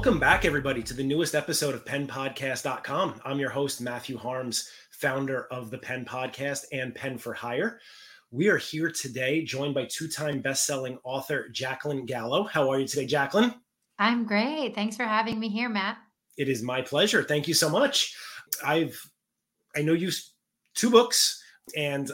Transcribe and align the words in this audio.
Welcome 0.00 0.18
back, 0.18 0.46
everybody, 0.46 0.82
to 0.84 0.94
the 0.94 1.04
newest 1.04 1.34
episode 1.34 1.74
of 1.74 1.84
PenPodcast.com. 1.84 3.20
I'm 3.22 3.38
your 3.38 3.50
host, 3.50 3.82
Matthew 3.82 4.16
Harms, 4.16 4.70
founder 4.92 5.46
of 5.52 5.70
the 5.70 5.76
Pen 5.76 6.06
Podcast 6.06 6.64
and 6.72 6.94
Pen 6.94 7.18
for 7.18 7.34
Hire. 7.34 7.80
We 8.30 8.48
are 8.48 8.56
here 8.56 8.90
today, 8.90 9.44
joined 9.44 9.74
by 9.74 9.84
two 9.84 10.08
time 10.08 10.40
best-selling 10.40 10.98
author 11.04 11.50
Jacqueline 11.50 12.06
Gallo. 12.06 12.44
How 12.44 12.70
are 12.70 12.80
you 12.80 12.86
today, 12.86 13.04
Jacqueline? 13.04 13.54
I'm 13.98 14.24
great. 14.24 14.74
Thanks 14.74 14.96
for 14.96 15.04
having 15.04 15.38
me 15.38 15.50
here, 15.50 15.68
Matt. 15.68 15.98
It 16.38 16.48
is 16.48 16.62
my 16.62 16.80
pleasure. 16.80 17.22
Thank 17.22 17.46
you 17.46 17.52
so 17.52 17.68
much. 17.68 18.16
I've 18.64 18.98
I 19.76 19.82
know 19.82 19.92
you 19.92 20.10
two 20.74 20.88
books, 20.88 21.44
and 21.76 22.10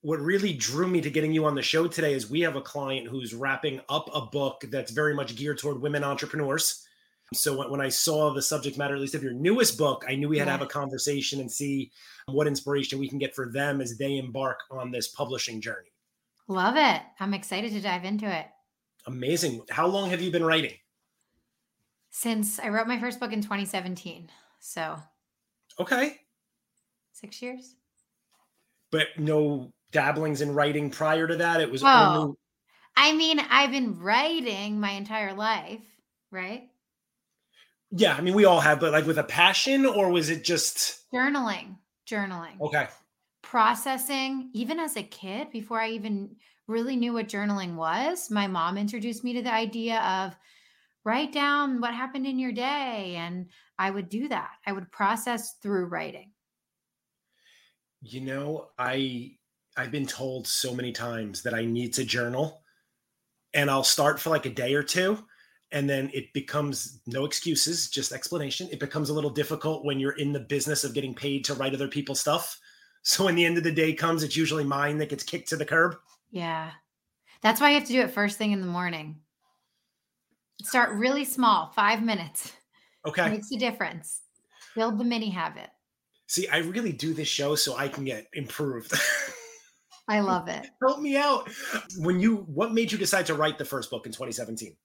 what 0.00 0.18
really 0.18 0.54
drew 0.54 0.88
me 0.88 1.00
to 1.00 1.08
getting 1.08 1.32
you 1.32 1.44
on 1.44 1.54
the 1.54 1.62
show 1.62 1.86
today 1.86 2.14
is 2.14 2.28
we 2.28 2.40
have 2.40 2.56
a 2.56 2.60
client 2.60 3.06
who's 3.06 3.32
wrapping 3.32 3.80
up 3.88 4.10
a 4.12 4.22
book 4.22 4.64
that's 4.72 4.90
very 4.90 5.14
much 5.14 5.36
geared 5.36 5.58
toward 5.58 5.80
women 5.80 6.02
entrepreneurs. 6.02 6.84
So 7.34 7.68
when 7.68 7.80
I 7.80 7.88
saw 7.88 8.32
the 8.32 8.42
subject 8.42 8.78
matter, 8.78 8.94
at 8.94 9.00
least 9.00 9.14
of 9.14 9.22
your 9.22 9.32
newest 9.32 9.78
book, 9.78 10.04
I 10.08 10.14
knew 10.14 10.28
we 10.28 10.38
had 10.38 10.46
to 10.46 10.50
have 10.50 10.62
a 10.62 10.66
conversation 10.66 11.40
and 11.40 11.50
see 11.50 11.90
what 12.26 12.46
inspiration 12.46 12.98
we 12.98 13.08
can 13.08 13.18
get 13.18 13.34
for 13.34 13.50
them 13.50 13.80
as 13.80 13.96
they 13.98 14.18
embark 14.18 14.60
on 14.70 14.90
this 14.90 15.08
publishing 15.08 15.60
journey. 15.60 15.90
Love 16.48 16.76
it. 16.76 17.02
I'm 17.20 17.34
excited 17.34 17.72
to 17.72 17.80
dive 17.80 18.04
into 18.04 18.26
it. 18.26 18.46
Amazing. 19.06 19.62
How 19.70 19.86
long 19.86 20.10
have 20.10 20.20
you 20.20 20.30
been 20.30 20.44
writing? 20.44 20.74
Since 22.10 22.58
I 22.60 22.68
wrote 22.68 22.86
my 22.86 23.00
first 23.00 23.20
book 23.20 23.32
in 23.32 23.40
2017. 23.40 24.30
So, 24.60 24.96
okay. 25.80 26.18
Six 27.12 27.40
years. 27.42 27.74
But 28.90 29.06
no 29.18 29.72
dabblings 29.92 30.40
in 30.40 30.54
writing 30.54 30.90
prior 30.90 31.26
to 31.26 31.36
that? 31.36 31.60
It 31.60 31.70
was 31.70 31.82
oh, 31.84 31.86
only... 31.86 32.36
I 32.96 33.12
mean, 33.12 33.38
I've 33.38 33.70
been 33.70 33.98
writing 33.98 34.80
my 34.80 34.90
entire 34.90 35.32
life, 35.32 35.80
right? 36.30 36.68
Yeah, 37.94 38.14
I 38.14 38.22
mean, 38.22 38.34
we 38.34 38.46
all 38.46 38.60
have, 38.60 38.80
but 38.80 38.92
like 38.92 39.06
with 39.06 39.18
a 39.18 39.24
passion, 39.24 39.84
or 39.84 40.10
was 40.10 40.30
it 40.30 40.44
just 40.44 41.10
journaling? 41.12 41.76
Journaling. 42.08 42.60
Okay. 42.60 42.88
Processing, 43.42 44.50
even 44.54 44.80
as 44.80 44.96
a 44.96 45.02
kid, 45.02 45.50
before 45.50 45.80
I 45.80 45.90
even 45.90 46.36
really 46.66 46.96
knew 46.96 47.12
what 47.12 47.28
journaling 47.28 47.74
was, 47.74 48.30
my 48.30 48.46
mom 48.46 48.78
introduced 48.78 49.24
me 49.24 49.34
to 49.34 49.42
the 49.42 49.52
idea 49.52 50.00
of 50.00 50.34
write 51.04 51.32
down 51.32 51.80
what 51.80 51.92
happened 51.92 52.26
in 52.26 52.38
your 52.38 52.52
day. 52.52 53.16
And 53.18 53.48
I 53.78 53.90
would 53.90 54.08
do 54.08 54.28
that. 54.28 54.50
I 54.66 54.72
would 54.72 54.90
process 54.90 55.56
through 55.62 55.86
writing. 55.86 56.30
You 58.00 58.20
know, 58.22 58.68
I 58.78 59.36
I've 59.76 59.90
been 59.90 60.06
told 60.06 60.46
so 60.46 60.74
many 60.74 60.92
times 60.92 61.42
that 61.42 61.54
I 61.54 61.64
need 61.64 61.94
to 61.94 62.04
journal 62.04 62.62
and 63.54 63.70
I'll 63.70 63.84
start 63.84 64.20
for 64.20 64.30
like 64.30 64.46
a 64.46 64.50
day 64.50 64.74
or 64.74 64.82
two 64.82 65.24
and 65.72 65.88
then 65.88 66.10
it 66.12 66.32
becomes 66.32 67.00
no 67.06 67.24
excuses, 67.24 67.88
just 67.88 68.12
explanation. 68.12 68.68
It 68.70 68.78
becomes 68.78 69.08
a 69.08 69.14
little 69.14 69.30
difficult 69.30 69.84
when 69.84 69.98
you're 69.98 70.12
in 70.12 70.32
the 70.32 70.40
business 70.40 70.84
of 70.84 70.94
getting 70.94 71.14
paid 71.14 71.44
to 71.46 71.54
write 71.54 71.74
other 71.74 71.88
people's 71.88 72.20
stuff. 72.20 72.58
So 73.04 73.24
when 73.24 73.34
the 73.34 73.44
end 73.44 73.58
of 73.58 73.64
the 73.64 73.72
day 73.72 73.94
comes, 73.94 74.22
it's 74.22 74.36
usually 74.36 74.62
mine 74.62 74.98
that 74.98 75.08
gets 75.08 75.24
kicked 75.24 75.48
to 75.48 75.56
the 75.56 75.64
curb. 75.64 75.96
Yeah. 76.30 76.70
That's 77.42 77.60
why 77.60 77.70
you 77.70 77.74
have 77.74 77.88
to 77.88 77.92
do 77.92 78.00
it 78.00 78.12
first 78.12 78.38
thing 78.38 78.52
in 78.52 78.60
the 78.60 78.66
morning. 78.68 79.16
Start 80.62 80.94
really 80.94 81.24
small, 81.24 81.72
five 81.74 82.00
minutes. 82.00 82.52
Okay. 83.04 83.28
Makes 83.28 83.50
a 83.50 83.56
difference. 83.56 84.20
Build 84.76 84.98
the 84.98 85.04
mini 85.04 85.30
habit. 85.30 85.70
See, 86.28 86.46
I 86.46 86.58
really 86.58 86.92
do 86.92 87.12
this 87.12 87.26
show 87.26 87.56
so 87.56 87.76
I 87.76 87.88
can 87.88 88.04
get 88.04 88.28
improved. 88.34 88.92
I 90.06 90.20
love 90.20 90.46
it. 90.46 90.68
Help 90.80 91.00
me 91.00 91.16
out. 91.16 91.50
When 91.98 92.20
you, 92.20 92.46
what 92.54 92.72
made 92.72 92.92
you 92.92 92.98
decide 92.98 93.26
to 93.26 93.34
write 93.34 93.58
the 93.58 93.64
first 93.64 93.90
book 93.90 94.06
in 94.06 94.12
2017? 94.12 94.76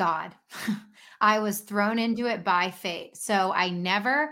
God. 0.00 0.34
I 1.20 1.40
was 1.40 1.60
thrown 1.60 1.98
into 1.98 2.24
it 2.24 2.42
by 2.42 2.70
fate. 2.70 3.18
So 3.18 3.52
I 3.52 3.68
never, 3.68 4.30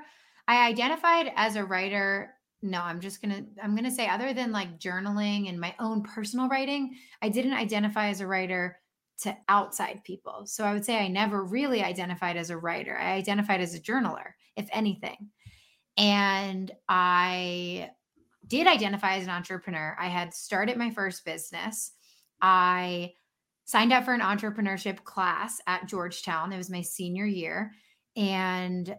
I 0.48 0.66
identified 0.66 1.30
as 1.36 1.56
a 1.56 1.64
writer. 1.64 2.32
No, 2.62 2.80
I'm 2.80 3.00
just 3.00 3.20
going 3.20 3.34
to, 3.34 3.62
I'm 3.62 3.72
going 3.72 3.84
to 3.84 3.90
say, 3.90 4.08
other 4.08 4.32
than 4.32 4.50
like 4.50 4.80
journaling 4.80 5.50
and 5.50 5.60
my 5.60 5.74
own 5.78 6.02
personal 6.02 6.48
writing, 6.48 6.96
I 7.20 7.28
didn't 7.28 7.52
identify 7.52 8.08
as 8.08 8.22
a 8.22 8.26
writer 8.26 8.78
to 9.24 9.36
outside 9.50 10.00
people. 10.04 10.46
So 10.46 10.64
I 10.64 10.72
would 10.72 10.86
say 10.86 10.96
I 10.96 11.08
never 11.08 11.44
really 11.44 11.84
identified 11.84 12.38
as 12.38 12.48
a 12.48 12.56
writer. 12.56 12.96
I 12.96 13.12
identified 13.12 13.60
as 13.60 13.74
a 13.74 13.80
journaler, 13.80 14.30
if 14.56 14.70
anything. 14.72 15.28
And 15.98 16.70
I 16.88 17.90
did 18.46 18.66
identify 18.66 19.16
as 19.16 19.24
an 19.24 19.30
entrepreneur. 19.30 19.94
I 20.00 20.08
had 20.08 20.32
started 20.32 20.78
my 20.78 20.88
first 20.88 21.26
business. 21.26 21.92
I 22.40 23.12
signed 23.68 23.92
up 23.92 24.02
for 24.02 24.14
an 24.14 24.22
entrepreneurship 24.22 25.04
class 25.04 25.60
at 25.66 25.86
Georgetown. 25.86 26.54
It 26.54 26.56
was 26.56 26.70
my 26.70 26.80
senior 26.80 27.26
year. 27.26 27.74
And 28.16 28.96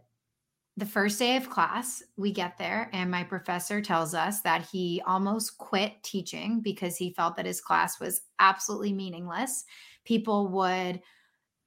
the 0.77 0.85
first 0.85 1.17
day 1.17 1.37
of 1.37 1.49
class, 1.49 2.03
we 2.17 2.31
get 2.31 2.55
there, 2.59 2.87
and 2.93 3.09
my 3.09 3.23
professor 3.23 3.81
tells 3.81 4.13
us 4.13 4.41
that 4.41 4.67
he 4.71 5.01
almost 5.07 5.57
quit 5.57 5.93
teaching 6.03 6.61
because 6.61 6.95
he 6.95 7.13
felt 7.13 7.35
that 7.37 7.47
his 7.47 7.59
class 7.59 7.99
was 7.99 8.21
absolutely 8.37 8.93
meaningless. 8.93 9.65
People 10.05 10.49
would 10.49 11.01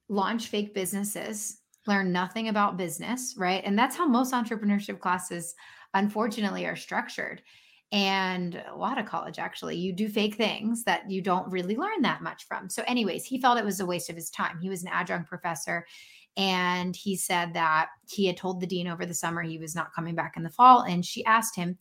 launch 0.07 0.47
fake 0.47 0.73
businesses, 0.73 1.59
learn 1.85 2.13
nothing 2.13 2.47
about 2.47 2.77
business, 2.77 3.35
right? 3.37 3.63
And 3.65 3.77
that's 3.77 3.97
how 3.97 4.07
most 4.07 4.33
entrepreneurship 4.33 5.01
classes, 5.01 5.55
unfortunately, 5.93 6.65
are 6.65 6.77
structured 6.77 7.41
and 7.93 8.61
a 8.67 8.75
lot 8.75 8.97
of 8.97 9.05
college 9.05 9.37
actually 9.37 9.77
you 9.77 9.93
do 9.93 10.09
fake 10.09 10.33
things 10.33 10.83
that 10.83 11.09
you 11.09 11.21
don't 11.21 11.49
really 11.51 11.77
learn 11.77 12.01
that 12.01 12.23
much 12.23 12.45
from. 12.47 12.67
So 12.67 12.83
anyways 12.87 13.23
he 13.23 13.39
felt 13.39 13.59
it 13.59 13.63
was 13.63 13.79
a 13.79 13.85
waste 13.85 14.09
of 14.09 14.15
his 14.15 14.31
time. 14.31 14.59
He 14.59 14.67
was 14.67 14.81
an 14.81 14.89
adjunct 14.91 15.29
professor 15.29 15.85
and 16.35 16.95
he 16.95 17.15
said 17.15 17.53
that 17.53 17.89
he 18.09 18.25
had 18.25 18.35
told 18.35 18.59
the 18.59 18.67
dean 18.67 18.87
over 18.87 19.05
the 19.05 19.13
summer 19.13 19.43
he 19.43 19.59
was 19.59 19.75
not 19.75 19.93
coming 19.93 20.15
back 20.15 20.33
in 20.35 20.43
the 20.43 20.49
fall 20.49 20.81
and 20.81 21.05
she 21.05 21.23
asked 21.25 21.55
him 21.55 21.77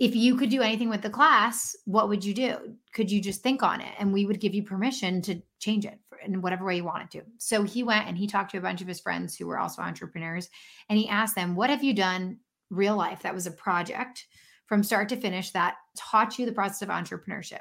if 0.00 0.16
you 0.16 0.36
could 0.36 0.50
do 0.50 0.60
anything 0.60 0.88
with 0.88 1.02
the 1.02 1.10
class 1.10 1.76
what 1.84 2.08
would 2.08 2.24
you 2.24 2.34
do? 2.34 2.76
Could 2.92 3.08
you 3.08 3.20
just 3.20 3.42
think 3.42 3.62
on 3.62 3.80
it? 3.80 3.94
And 4.00 4.12
we 4.12 4.26
would 4.26 4.40
give 4.40 4.54
you 4.54 4.64
permission 4.64 5.22
to 5.22 5.40
change 5.60 5.86
it 5.86 6.00
in 6.24 6.42
whatever 6.42 6.64
way 6.64 6.76
you 6.76 6.84
wanted 6.84 7.12
to. 7.12 7.22
So 7.38 7.62
he 7.62 7.84
went 7.84 8.08
and 8.08 8.18
he 8.18 8.26
talked 8.26 8.50
to 8.50 8.58
a 8.58 8.62
bunch 8.62 8.80
of 8.80 8.88
his 8.88 9.00
friends 9.00 9.36
who 9.36 9.46
were 9.46 9.60
also 9.60 9.82
entrepreneurs 9.82 10.50
and 10.88 10.98
he 10.98 11.08
asked 11.08 11.36
them 11.36 11.54
what 11.54 11.70
have 11.70 11.84
you 11.84 11.94
done 11.94 12.38
real 12.70 12.96
life 12.96 13.22
that 13.22 13.34
was 13.34 13.46
a 13.46 13.52
project 13.52 14.26
from 14.72 14.82
start 14.82 15.06
to 15.06 15.16
finish 15.16 15.50
that 15.50 15.76
taught 15.98 16.38
you 16.38 16.46
the 16.46 16.52
process 16.52 16.80
of 16.80 16.88
entrepreneurship. 16.88 17.58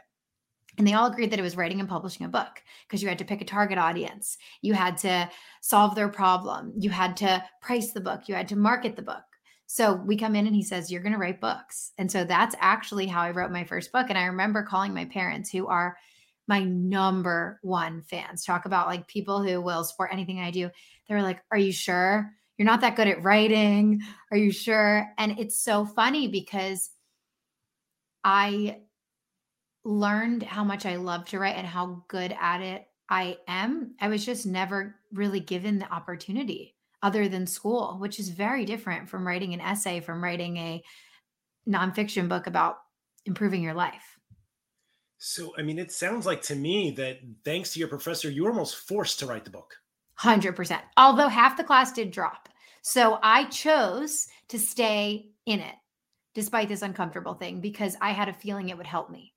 And 0.78 0.88
they 0.88 0.94
all 0.94 1.12
agreed 1.12 1.30
that 1.32 1.40
it 1.40 1.44
was 1.44 1.58
writing 1.58 1.82
and 1.82 1.90
publishing 1.90 2.26
a 2.26 2.30
book 2.30 2.64
because 2.88 3.04
you 3.04 3.10
had 3.10 3.18
to 3.18 3.26
pick 3.26 3.42
a 3.42 3.46
target 3.46 3.78
audience. 3.78 4.38
You 4.62 4.76
had 4.76 4.96
to 5.00 5.30
solve 5.60 5.94
their 5.94 6.08
problem. 6.08 6.72
You 6.78 6.90
had 6.90 7.18
to 7.18 7.44
price 7.62 7.92
the 7.92 8.00
book. 8.00 8.30
You 8.30 8.36
had 8.36 8.48
to 8.48 8.56
market 8.56 8.96
the 8.96 9.02
book. 9.02 9.26
So 9.68 9.96
we 9.96 10.16
come 10.16 10.38
in 10.38 10.48
and 10.48 10.56
he 10.56 10.64
says, 10.64 10.90
You're 10.90 11.02
going 11.02 11.12
to 11.12 11.20
write 11.20 11.42
books. 11.42 11.92
And 11.98 12.10
so 12.10 12.24
that's 12.24 12.56
actually 12.62 13.08
how 13.08 13.24
I 13.24 13.32
wrote 13.32 13.52
my 13.52 13.66
first 13.66 13.92
book. 13.92 14.06
And 14.08 14.18
I 14.18 14.28
remember 14.28 14.64
calling 14.64 14.94
my 14.94 15.04
parents, 15.04 15.50
who 15.50 15.68
are 15.68 15.98
my 16.48 16.64
number 16.64 17.60
one 17.62 18.04
fans, 18.04 18.46
talk 18.46 18.64
about 18.64 18.88
like 18.88 19.06
people 19.10 19.44
who 19.44 19.60
will 19.60 19.84
support 19.84 20.12
anything 20.14 20.40
I 20.40 20.52
do. 20.52 20.70
They 21.10 21.16
were 21.16 21.22
like, 21.22 21.42
Are 21.52 21.58
you 21.58 21.74
sure? 21.74 22.32
You're 22.58 22.68
not 22.68 22.80
that 22.82 22.96
good 22.96 23.10
at 23.10 23.22
writing. 23.22 24.00
Are 24.32 24.38
you 24.38 24.54
sure? 24.54 25.12
And 25.18 25.38
it's 25.38 25.62
so 25.62 25.84
funny 25.84 26.30
because 26.30 26.90
I 28.24 28.80
learned 29.84 30.44
how 30.44 30.64
much 30.64 30.86
I 30.86 30.98
love 30.98 31.26
to 31.28 31.40
write 31.40 31.56
and 31.56 31.68
how 31.68 32.04
good 32.08 32.36
at 32.40 32.62
it 32.62 32.88
I 33.10 33.38
am. 33.48 33.96
I 34.00 34.08
was 34.08 34.26
just 34.26 34.46
never 34.46 34.96
really 35.12 35.40
given 35.40 35.80
the 35.80 35.92
opportunity 35.92 36.76
other 37.04 37.28
than 37.28 37.48
school, 37.48 37.98
which 38.00 38.20
is 38.20 38.30
very 38.30 38.64
different 38.64 39.10
from 39.10 39.28
writing 39.28 39.54
an 39.54 39.62
essay, 39.62 40.00
from 40.00 40.24
writing 40.24 40.58
a 40.58 40.84
nonfiction 41.68 42.30
book 42.30 42.48
about 42.48 42.78
improving 43.26 43.64
your 43.64 43.74
life. 43.74 44.20
So, 45.18 45.54
I 45.58 45.62
mean, 45.62 45.78
it 45.78 45.92
sounds 45.92 46.26
like 46.26 46.42
to 46.44 46.56
me 46.56 46.92
that 46.92 47.20
thanks 47.44 47.74
to 47.74 47.80
your 47.80 47.88
professor, 47.88 48.30
you 48.30 48.44
were 48.44 48.50
almost 48.50 48.88
forced 48.88 49.20
to 49.20 49.28
write 49.28 49.46
the 49.46 49.52
book. 49.52 49.76
100%. 50.20 50.80
Although 50.98 51.28
half 51.28 51.58
the 51.58 51.64
class 51.64 51.92
did 51.92 52.12
drop. 52.12 52.50
So 52.82 53.20
I 53.22 53.46
chose 53.46 54.28
to 54.50 54.58
stay 54.58 55.30
in 55.46 55.60
it 55.60 55.76
despite 56.34 56.70
this 56.70 56.82
uncomfortable 56.82 57.34
thing 57.34 57.60
because 57.60 57.96
I 58.02 58.12
had 58.12 58.30
a 58.30 58.34
feeling 58.34 58.70
it 58.70 58.78
would 58.78 58.88
help 58.88 59.10
me. 59.10 59.34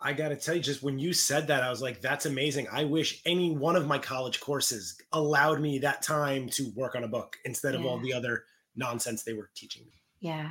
I 0.00 0.12
got 0.12 0.28
to 0.28 0.36
tell 0.36 0.54
you, 0.54 0.60
just 0.60 0.82
when 0.82 0.98
you 0.98 1.14
said 1.14 1.46
that, 1.46 1.62
I 1.62 1.70
was 1.70 1.80
like, 1.80 2.02
that's 2.02 2.26
amazing. 2.26 2.66
I 2.70 2.84
wish 2.84 3.22
any 3.24 3.56
one 3.56 3.76
of 3.76 3.86
my 3.86 3.98
college 3.98 4.40
courses 4.40 5.00
allowed 5.12 5.60
me 5.60 5.78
that 5.78 6.02
time 6.02 6.48
to 6.50 6.70
work 6.76 6.94
on 6.94 7.04
a 7.04 7.08
book 7.08 7.38
instead 7.46 7.74
of 7.74 7.86
all 7.86 7.98
the 7.98 8.12
other 8.12 8.44
nonsense 8.76 9.22
they 9.22 9.32
were 9.32 9.50
teaching 9.54 9.84
me. 9.86 9.92
Yeah. 10.20 10.50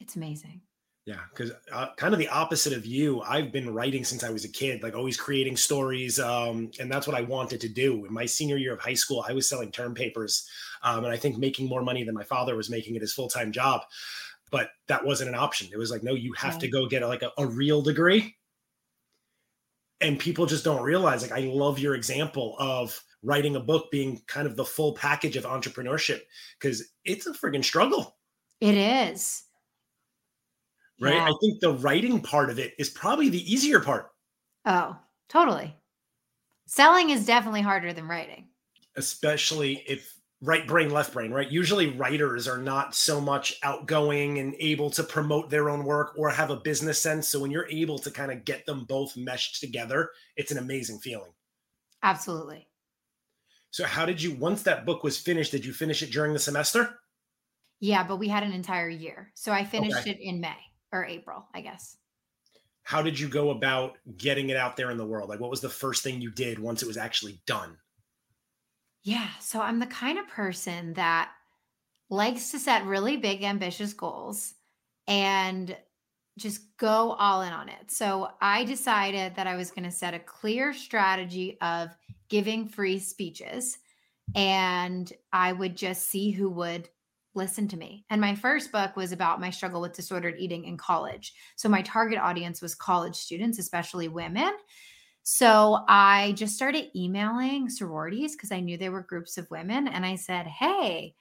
It's 0.00 0.16
amazing. 0.16 0.62
Yeah, 1.04 1.20
because 1.30 1.52
uh, 1.70 1.94
kind 1.96 2.14
of 2.14 2.18
the 2.18 2.28
opposite 2.28 2.72
of 2.72 2.84
you. 2.84 3.20
I've 3.22 3.52
been 3.52 3.72
writing 3.72 4.02
since 4.02 4.24
I 4.24 4.30
was 4.30 4.44
a 4.44 4.48
kid, 4.48 4.82
like 4.82 4.96
always 4.96 5.16
creating 5.16 5.56
stories, 5.56 6.18
um, 6.18 6.72
and 6.80 6.90
that's 6.90 7.06
what 7.06 7.16
I 7.16 7.20
wanted 7.20 7.60
to 7.60 7.68
do. 7.68 8.04
In 8.06 8.12
my 8.12 8.26
senior 8.26 8.56
year 8.56 8.74
of 8.74 8.80
high 8.80 8.94
school, 8.94 9.24
I 9.28 9.32
was 9.32 9.48
selling 9.48 9.70
term 9.70 9.94
papers, 9.94 10.48
um, 10.82 11.04
and 11.04 11.12
I 11.12 11.16
think 11.16 11.38
making 11.38 11.68
more 11.68 11.82
money 11.82 12.02
than 12.02 12.12
my 12.12 12.24
father 12.24 12.56
was 12.56 12.70
making 12.70 12.96
at 12.96 13.02
his 13.02 13.12
full 13.12 13.28
time 13.28 13.52
job 13.52 13.82
but 14.50 14.70
that 14.88 15.04
wasn't 15.04 15.28
an 15.28 15.34
option. 15.34 15.68
It 15.72 15.78
was 15.78 15.90
like, 15.90 16.02
no, 16.02 16.14
you 16.14 16.32
have 16.34 16.58
to 16.58 16.68
go 16.68 16.86
get 16.86 17.02
a, 17.02 17.08
like 17.08 17.22
a, 17.22 17.32
a 17.38 17.46
real 17.46 17.82
degree. 17.82 18.36
And 20.00 20.18
people 20.18 20.46
just 20.46 20.64
don't 20.64 20.82
realize, 20.82 21.22
like, 21.22 21.32
I 21.32 21.46
love 21.46 21.78
your 21.78 21.94
example 21.94 22.54
of 22.58 23.02
writing 23.22 23.56
a 23.56 23.60
book 23.60 23.90
being 23.90 24.20
kind 24.26 24.46
of 24.46 24.54
the 24.54 24.64
full 24.64 24.92
package 24.94 25.36
of 25.36 25.44
entrepreneurship 25.44 26.20
because 26.60 26.92
it's 27.04 27.26
a 27.26 27.32
friggin' 27.32 27.64
struggle. 27.64 28.16
It 28.60 28.74
is. 28.74 29.42
Right. 31.00 31.14
Yeah. 31.14 31.24
I 31.24 31.32
think 31.40 31.60
the 31.60 31.74
writing 31.74 32.20
part 32.20 32.50
of 32.50 32.58
it 32.58 32.74
is 32.78 32.90
probably 32.90 33.28
the 33.28 33.52
easier 33.52 33.80
part. 33.80 34.10
Oh, 34.64 34.96
totally. 35.28 35.74
Selling 36.66 37.10
is 37.10 37.26
definitely 37.26 37.62
harder 37.62 37.92
than 37.92 38.08
writing. 38.08 38.48
Especially 38.96 39.84
if 39.86 40.15
right 40.42 40.66
brain, 40.66 40.90
left 40.90 41.12
brain, 41.12 41.32
right? 41.32 41.50
Usually 41.50 41.90
writers 41.90 42.46
are 42.46 42.58
not 42.58 42.94
so 42.94 43.20
much 43.20 43.58
outgoing 43.62 44.38
and 44.38 44.54
able 44.58 44.90
to 44.90 45.02
promote 45.02 45.48
their 45.50 45.70
own 45.70 45.84
work 45.84 46.12
or 46.16 46.28
have 46.30 46.50
a 46.50 46.56
business 46.56 46.98
sense. 46.98 47.28
So 47.28 47.40
when 47.40 47.50
you're 47.50 47.68
able 47.68 47.98
to 48.00 48.10
kind 48.10 48.30
of 48.30 48.44
get 48.44 48.66
them 48.66 48.84
both 48.84 49.16
meshed 49.16 49.60
together, 49.60 50.10
it's 50.36 50.52
an 50.52 50.58
amazing 50.58 50.98
feeling. 50.98 51.32
Absolutely. 52.02 52.68
So 53.70 53.84
how 53.84 54.06
did 54.06 54.22
you 54.22 54.34
once 54.34 54.62
that 54.62 54.86
book 54.86 55.02
was 55.02 55.18
finished, 55.18 55.52
did 55.52 55.64
you 55.64 55.72
finish 55.72 56.02
it 56.02 56.12
during 56.12 56.32
the 56.32 56.38
semester? 56.38 56.98
Yeah, 57.80 58.04
but 58.04 58.16
we 58.16 58.28
had 58.28 58.42
an 58.42 58.52
entire 58.52 58.88
year. 58.88 59.30
So 59.34 59.52
I 59.52 59.64
finished 59.64 59.98
okay. 59.98 60.12
it 60.12 60.20
in 60.20 60.40
May 60.40 60.56
or 60.92 61.04
April, 61.04 61.46
I 61.54 61.60
guess. 61.60 61.96
How 62.82 63.02
did 63.02 63.18
you 63.18 63.28
go 63.28 63.50
about 63.50 63.98
getting 64.16 64.50
it 64.50 64.56
out 64.56 64.76
there 64.76 64.90
in 64.90 64.96
the 64.96 65.04
world? 65.04 65.28
Like 65.28 65.40
what 65.40 65.50
was 65.50 65.60
the 65.60 65.68
first 65.68 66.02
thing 66.04 66.20
you 66.20 66.30
did 66.30 66.58
once 66.58 66.82
it 66.82 66.86
was 66.86 66.96
actually 66.96 67.40
done? 67.46 67.76
Yeah. 69.06 69.28
So 69.38 69.60
I'm 69.60 69.78
the 69.78 69.86
kind 69.86 70.18
of 70.18 70.26
person 70.26 70.94
that 70.94 71.30
likes 72.10 72.50
to 72.50 72.58
set 72.58 72.84
really 72.86 73.16
big, 73.16 73.44
ambitious 73.44 73.92
goals 73.92 74.54
and 75.06 75.76
just 76.36 76.76
go 76.76 77.12
all 77.12 77.42
in 77.42 77.52
on 77.52 77.68
it. 77.68 77.92
So 77.92 78.30
I 78.40 78.64
decided 78.64 79.36
that 79.36 79.46
I 79.46 79.54
was 79.54 79.70
going 79.70 79.84
to 79.84 79.92
set 79.92 80.12
a 80.14 80.18
clear 80.18 80.72
strategy 80.72 81.56
of 81.60 81.96
giving 82.28 82.66
free 82.66 82.98
speeches 82.98 83.78
and 84.34 85.12
I 85.32 85.52
would 85.52 85.76
just 85.76 86.08
see 86.08 86.32
who 86.32 86.50
would 86.50 86.88
listen 87.32 87.68
to 87.68 87.76
me. 87.76 88.06
And 88.10 88.20
my 88.20 88.34
first 88.34 88.72
book 88.72 88.96
was 88.96 89.12
about 89.12 89.40
my 89.40 89.50
struggle 89.50 89.80
with 89.80 89.92
disordered 89.92 90.34
eating 90.36 90.64
in 90.64 90.76
college. 90.76 91.32
So 91.54 91.68
my 91.68 91.82
target 91.82 92.18
audience 92.18 92.60
was 92.60 92.74
college 92.74 93.14
students, 93.14 93.60
especially 93.60 94.08
women. 94.08 94.52
So 95.28 95.80
I 95.88 96.34
just 96.36 96.54
started 96.54 96.92
emailing 96.94 97.68
sororities 97.68 98.36
because 98.36 98.52
I 98.52 98.60
knew 98.60 98.78
they 98.78 98.90
were 98.90 99.02
groups 99.02 99.38
of 99.38 99.50
women. 99.50 99.88
And 99.88 100.06
I 100.06 100.14
said, 100.14 100.46
Hey, 100.46 101.16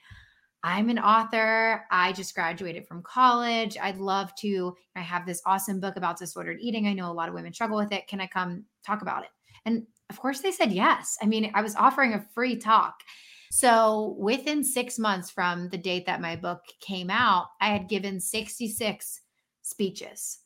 I'm 0.63 0.92
an 0.92 1.00
author. 1.00 1.84
I 1.90 2.13
just 2.13 2.36
graduated 2.36 2.88
from 2.88 3.02
college. 3.02 3.80
I'd 3.81 3.98
love 3.98 4.31
to. 4.42 4.75
I 4.96 5.00
have 5.00 5.25
this 5.25 5.42
awesome 5.48 5.80
book 5.80 5.96
about 5.96 6.19
disordered 6.19 6.60
eating. 6.62 6.86
I 6.86 6.94
know 6.94 7.12
a 7.12 7.13
lot 7.13 7.30
of 7.30 7.34
women 7.34 7.52
struggle 7.52 7.78
with 7.78 7.92
it. 7.92 8.06
Can 8.06 8.22
I 8.22 8.28
come 8.28 8.66
talk 8.86 9.02
about 9.02 9.24
it? 9.24 9.30
And 9.66 9.88
of 10.12 10.19
course, 10.19 10.40
they 10.40 10.52
said 10.52 10.72
yes. 10.72 11.18
I 11.19 11.25
mean, 11.25 11.50
I 11.56 11.63
was 11.63 11.75
offering 11.75 12.13
a 12.13 12.28
free 12.36 12.57
talk. 12.57 13.00
So 13.50 14.16
within 14.19 14.63
six 14.63 15.00
months 15.00 15.31
from 15.31 15.68
the 15.69 15.80
date 15.80 16.06
that 16.06 16.22
my 16.22 16.36
book 16.36 16.62
came 16.80 17.10
out, 17.10 17.48
I 17.60 17.69
had 17.69 17.90
given 17.90 18.19
66 18.19 19.22
speeches 19.63 20.42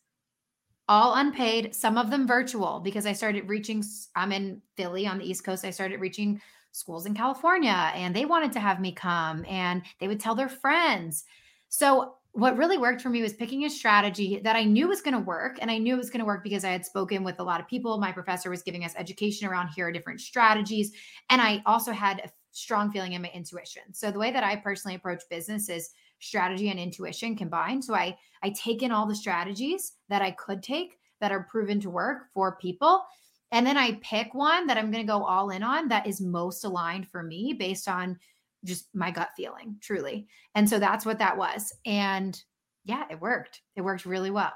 all 0.89 1.13
unpaid, 1.15 1.73
some 1.73 1.97
of 1.97 2.09
them 2.09 2.27
virtual 2.27 2.79
because 2.79 3.05
I 3.05 3.13
started 3.13 3.47
reaching. 3.47 3.83
I'm 4.15 4.31
in 4.31 4.61
Philly 4.75 5.05
on 5.05 5.19
the 5.19 5.29
East 5.29 5.45
Coast. 5.45 5.63
I 5.63 5.69
started 5.69 6.01
reaching 6.01 6.41
schools 6.71 7.05
in 7.05 7.13
California 7.13 7.91
and 7.95 8.15
they 8.15 8.25
wanted 8.25 8.51
to 8.53 8.59
have 8.59 8.81
me 8.81 8.91
come 8.91 9.45
and 9.47 9.83
they 9.99 10.07
would 10.07 10.19
tell 10.19 10.35
their 10.35 10.49
friends. 10.49 11.25
So, 11.69 12.15
what 12.33 12.57
really 12.57 12.77
worked 12.77 13.01
for 13.01 13.09
me 13.09 13.23
was 13.23 13.33
picking 13.33 13.65
a 13.65 13.69
strategy 13.69 14.39
that 14.43 14.55
I 14.55 14.63
knew 14.63 14.87
was 14.87 15.01
going 15.01 15.15
to 15.15 15.19
work. 15.19 15.57
And 15.61 15.71
I 15.71 15.79
knew 15.79 15.95
it 15.95 15.97
was 15.97 16.11
going 16.11 16.19
to 16.19 16.25
work 16.25 16.43
because 16.43 16.63
I 16.63 16.69
had 16.69 16.85
spoken 16.85 17.23
with 17.23 17.39
a 17.39 17.43
lot 17.43 17.59
of 17.59 17.67
people. 17.67 17.97
My 17.97 18.11
professor 18.11 18.51
was 18.51 18.61
giving 18.61 18.85
us 18.85 18.93
education 18.97 19.47
around 19.47 19.69
here 19.69 19.87
are 19.87 19.91
different 19.91 20.21
strategies. 20.21 20.91
And 21.31 21.41
I 21.41 21.63
also 21.65 21.91
had 21.91 22.19
a 22.19 22.29
strong 22.51 22.91
feeling 22.91 23.13
in 23.13 23.23
my 23.23 23.31
intuition. 23.33 23.81
So, 23.93 24.11
the 24.11 24.19
way 24.19 24.31
that 24.31 24.43
I 24.43 24.55
personally 24.55 24.95
approach 24.95 25.23
business 25.29 25.69
is 25.69 25.89
strategy 26.19 26.69
and 26.69 26.79
intuition 26.79 27.35
combined. 27.35 27.83
So 27.83 27.95
I 27.95 28.17
I 28.43 28.51
take 28.51 28.83
in 28.83 28.91
all 28.91 29.05
the 29.05 29.15
strategies 29.15 29.93
that 30.09 30.21
I 30.21 30.31
could 30.31 30.63
take 30.63 30.97
that 31.21 31.31
are 31.31 31.47
proven 31.49 31.79
to 31.81 31.89
work 31.89 32.29
for 32.33 32.57
people. 32.57 33.03
And 33.51 33.65
then 33.65 33.77
I 33.77 33.99
pick 34.01 34.33
one 34.33 34.67
that 34.67 34.77
I'm 34.77 34.91
going 34.91 35.03
to 35.03 35.11
go 35.11 35.23
all 35.23 35.49
in 35.49 35.63
on 35.63 35.87
that 35.89 36.07
is 36.07 36.21
most 36.21 36.63
aligned 36.63 37.09
for 37.09 37.23
me 37.23 37.53
based 37.53 37.87
on 37.87 38.19
just 38.63 38.87
my 38.93 39.11
gut 39.11 39.29
feeling, 39.35 39.77
truly. 39.81 40.27
And 40.55 40.69
so 40.69 40.79
that's 40.79 41.05
what 41.05 41.19
that 41.19 41.37
was. 41.37 41.73
And 41.85 42.41
yeah, 42.85 43.05
it 43.09 43.19
worked. 43.19 43.61
It 43.75 43.81
worked 43.81 44.05
really 44.05 44.31
well. 44.31 44.53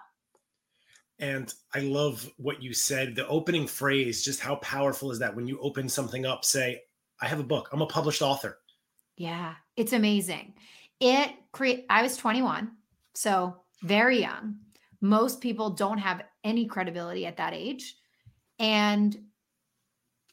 And 1.19 1.53
I 1.73 1.79
love 1.79 2.29
what 2.37 2.61
you 2.61 2.73
said. 2.73 3.15
The 3.15 3.27
opening 3.27 3.67
phrase, 3.67 4.23
just 4.23 4.39
how 4.39 4.55
powerful 4.57 5.11
is 5.11 5.19
that 5.19 5.35
when 5.35 5.47
you 5.47 5.59
open 5.59 5.89
something 5.89 6.25
up, 6.25 6.45
say, 6.45 6.81
I 7.21 7.27
have 7.27 7.39
a 7.39 7.43
book, 7.43 7.69
I'm 7.71 7.81
a 7.81 7.87
published 7.87 8.21
author. 8.21 8.59
Yeah, 9.15 9.53
it's 9.75 9.93
amazing 9.93 10.53
it 10.99 11.31
create 11.51 11.85
i 11.89 12.01
was 12.01 12.17
21 12.17 12.71
so 13.15 13.57
very 13.81 14.19
young. 14.19 14.55
Most 15.01 15.41
people 15.41 15.71
don't 15.71 15.97
have 15.97 16.23
any 16.43 16.65
credibility 16.65 17.25
at 17.25 17.37
that 17.37 17.53
age. 17.53 17.95
And 18.59 19.17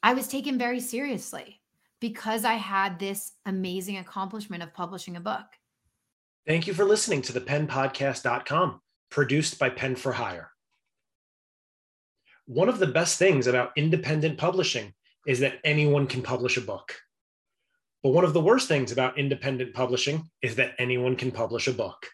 i 0.02 0.14
was 0.14 0.28
taken 0.28 0.56
very 0.58 0.80
seriously 0.80 1.60
because 2.00 2.44
i 2.44 2.54
had 2.54 2.98
this 2.98 3.32
amazing 3.44 3.98
accomplishment 3.98 4.62
of 4.62 4.72
publishing 4.72 5.16
a 5.16 5.20
book. 5.20 5.46
Thank 6.46 6.66
you 6.66 6.74
for 6.74 6.84
listening 6.84 7.22
to 7.22 7.32
the 7.32 7.40
penpodcast.com 7.40 8.80
produced 9.10 9.58
by 9.58 9.68
pen 9.68 9.96
for 9.96 10.12
hire. 10.12 10.50
One 12.46 12.68
of 12.68 12.78
the 12.78 12.86
best 12.86 13.18
things 13.18 13.46
about 13.46 13.72
independent 13.76 14.38
publishing 14.38 14.94
is 15.26 15.40
that 15.40 15.58
anyone 15.64 16.06
can 16.06 16.22
publish 16.22 16.56
a 16.56 16.62
book 16.62 16.94
but 18.02 18.10
one 18.10 18.24
of 18.24 18.32
the 18.32 18.40
worst 18.40 18.68
things 18.68 18.92
about 18.92 19.18
independent 19.18 19.74
publishing 19.74 20.30
is 20.42 20.56
that 20.56 20.74
anyone 20.78 21.16
can 21.16 21.30
publish 21.30 21.68
a 21.68 21.72
book. 21.72 22.06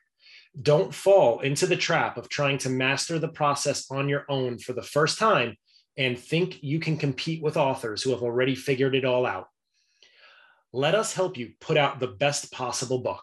Don't 0.60 0.94
fall 0.94 1.40
into 1.40 1.66
the 1.66 1.76
trap 1.76 2.16
of 2.16 2.28
trying 2.28 2.58
to 2.58 2.70
master 2.70 3.18
the 3.18 3.28
process 3.28 3.90
on 3.90 4.08
your 4.08 4.24
own 4.28 4.58
for 4.58 4.72
the 4.72 4.82
first 4.82 5.18
time 5.18 5.56
and 5.96 6.18
think 6.18 6.62
you 6.62 6.80
can 6.80 6.96
compete 6.96 7.42
with 7.42 7.56
authors 7.56 8.02
who 8.02 8.10
have 8.10 8.22
already 8.22 8.54
figured 8.54 8.94
it 8.94 9.04
all 9.04 9.26
out. 9.26 9.48
Let 10.72 10.94
us 10.94 11.12
help 11.14 11.36
you 11.36 11.52
put 11.60 11.76
out 11.76 12.00
the 12.00 12.08
best 12.08 12.52
possible 12.52 12.98
book. 12.98 13.22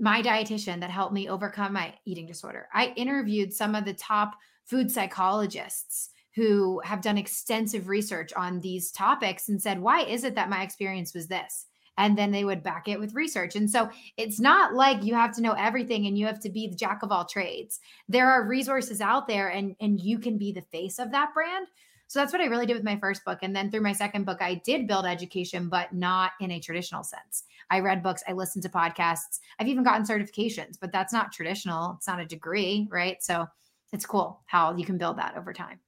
my 0.00 0.23
dietitian 0.23 0.80
that 0.80 0.90
helped 0.90 1.14
me 1.14 1.28
overcome 1.28 1.73
my 1.73 1.94
eating 2.04 2.26
disorder. 2.26 2.68
I 2.73 2.92
interviewed 2.96 3.52
some 3.52 3.75
of 3.75 3.84
the 3.84 3.94
top 3.94 4.34
food 4.64 4.90
psychologists 4.90 6.11
who 6.34 6.80
have 6.84 7.00
done 7.00 7.18
extensive 7.18 7.88
research 7.88 8.32
on 8.34 8.60
these 8.60 8.90
topics 8.90 9.48
and 9.48 9.62
said, 9.62 9.80
why 9.80 10.02
is 10.02 10.24
it 10.24 10.34
that 10.34 10.50
my 10.50 10.62
experience 10.62 11.14
was 11.14 11.28
this? 11.28 11.66
And 11.96 12.18
then 12.18 12.32
they 12.32 12.44
would 12.44 12.64
back 12.64 12.88
it 12.88 12.98
with 12.98 13.14
research. 13.14 13.54
And 13.54 13.70
so 13.70 13.88
it's 14.16 14.40
not 14.40 14.74
like 14.74 15.04
you 15.04 15.14
have 15.14 15.32
to 15.36 15.42
know 15.42 15.52
everything 15.52 16.06
and 16.06 16.18
you 16.18 16.26
have 16.26 16.40
to 16.40 16.50
be 16.50 16.66
the 16.66 16.74
jack 16.74 17.04
of 17.04 17.12
all 17.12 17.24
trades. 17.24 17.78
There 18.08 18.28
are 18.28 18.48
resources 18.48 19.00
out 19.00 19.28
there 19.28 19.48
and, 19.48 19.76
and 19.80 20.00
you 20.00 20.18
can 20.18 20.36
be 20.36 20.50
the 20.50 20.62
face 20.62 20.98
of 20.98 21.12
that 21.12 21.32
brand. 21.34 21.68
So 22.08 22.18
that's 22.18 22.32
what 22.32 22.42
I 22.42 22.46
really 22.46 22.66
did 22.66 22.74
with 22.74 22.84
my 22.84 22.98
first 22.98 23.24
book. 23.24 23.38
And 23.42 23.54
then 23.54 23.70
through 23.70 23.80
my 23.80 23.92
second 23.92 24.26
book, 24.26 24.42
I 24.42 24.54
did 24.64 24.88
build 24.88 25.06
education, 25.06 25.68
but 25.68 25.92
not 25.92 26.32
in 26.40 26.50
a 26.50 26.60
traditional 26.60 27.04
sense. 27.04 27.44
I 27.70 27.80
read 27.80 28.02
books, 28.02 28.22
I 28.28 28.32
listened 28.32 28.62
to 28.64 28.68
podcasts, 28.68 29.40
I've 29.58 29.68
even 29.68 29.84
gotten 29.84 30.04
certifications, 30.04 30.76
but 30.80 30.92
that's 30.92 31.12
not 31.12 31.32
traditional. 31.32 31.94
It's 31.96 32.06
not 32.06 32.20
a 32.20 32.26
degree, 32.26 32.88
right? 32.90 33.22
So 33.22 33.46
it's 33.92 34.04
cool 34.04 34.40
how 34.46 34.76
you 34.76 34.84
can 34.84 34.98
build 34.98 35.18
that 35.18 35.36
over 35.36 35.52
time. 35.52 35.78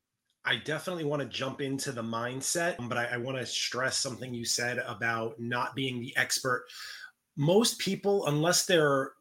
I 0.47 0.57
definitely 0.57 1.05
want 1.05 1.23
to 1.23 1.29
jump 1.29 1.61
into 1.61 1.91
the 1.91 2.03
mindset, 2.03 2.79
um, 2.79 2.89
but 2.89 2.97
I, 2.97 3.07
I 3.07 3.17
want 3.17 3.37
to 3.37 3.45
stress 3.45 3.99
something 3.99 4.33
you 4.33 4.45
said 4.45 4.79
about 4.87 5.41
not 5.41 5.75
being 5.75 6.01
the 6.01 6.17
expert. 6.17 6.67
Most 7.37 7.79
people, 7.81 8.27
unless 8.27 8.65
they're 8.65 9.13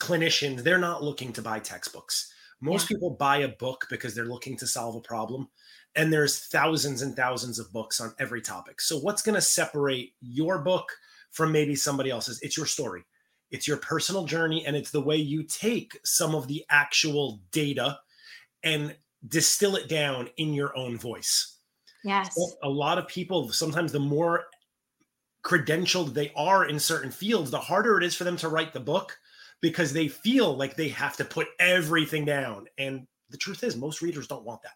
clinicians, 0.00 0.62
they're 0.62 0.78
not 0.78 1.02
looking 1.02 1.32
to 1.34 1.42
buy 1.42 1.58
textbooks. 1.58 2.32
Most 2.60 2.90
yeah. 2.90 2.96
people 2.96 3.10
buy 3.10 3.38
a 3.38 3.48
book 3.48 3.86
because 3.90 4.14
they're 4.14 4.24
looking 4.24 4.56
to 4.56 4.66
solve 4.66 4.96
a 4.96 5.00
problem. 5.00 5.48
And 5.96 6.12
there's 6.12 6.46
thousands 6.46 7.02
and 7.02 7.14
thousands 7.14 7.58
of 7.58 7.72
books 7.72 8.00
on 8.00 8.14
every 8.18 8.40
topic. 8.40 8.80
So, 8.80 8.98
what's 8.98 9.22
going 9.22 9.36
to 9.36 9.42
separate 9.42 10.14
your 10.20 10.58
book 10.58 10.86
from 11.30 11.52
maybe 11.52 11.76
somebody 11.76 12.10
else's? 12.10 12.40
It's 12.42 12.56
your 12.56 12.66
story, 12.66 13.04
it's 13.50 13.68
your 13.68 13.76
personal 13.76 14.24
journey, 14.24 14.66
and 14.66 14.74
it's 14.74 14.90
the 14.90 15.00
way 15.00 15.16
you 15.16 15.44
take 15.44 15.98
some 16.04 16.34
of 16.34 16.48
the 16.48 16.64
actual 16.70 17.40
data 17.52 17.98
and 18.64 18.96
distill 19.28 19.76
it 19.76 19.88
down 19.88 20.28
in 20.36 20.52
your 20.52 20.76
own 20.76 20.98
voice. 20.98 21.58
Yes. 22.04 22.34
So 22.34 22.56
a 22.62 22.68
lot 22.68 22.98
of 22.98 23.08
people, 23.08 23.50
sometimes 23.50 23.92
the 23.92 24.00
more 24.00 24.44
credentialed 25.44 26.14
they 26.14 26.32
are 26.36 26.66
in 26.66 26.78
certain 26.78 27.10
fields, 27.10 27.50
the 27.50 27.58
harder 27.58 27.98
it 27.98 28.04
is 28.04 28.14
for 28.14 28.24
them 28.24 28.36
to 28.38 28.48
write 28.48 28.72
the 28.72 28.80
book 28.80 29.18
because 29.60 29.92
they 29.92 30.08
feel 30.08 30.56
like 30.56 30.76
they 30.76 30.88
have 30.88 31.16
to 31.16 31.24
put 31.24 31.48
everything 31.58 32.24
down. 32.24 32.66
And 32.78 33.06
the 33.30 33.38
truth 33.38 33.62
is, 33.64 33.76
most 33.76 34.02
readers 34.02 34.26
don't 34.26 34.44
want 34.44 34.62
that. 34.62 34.72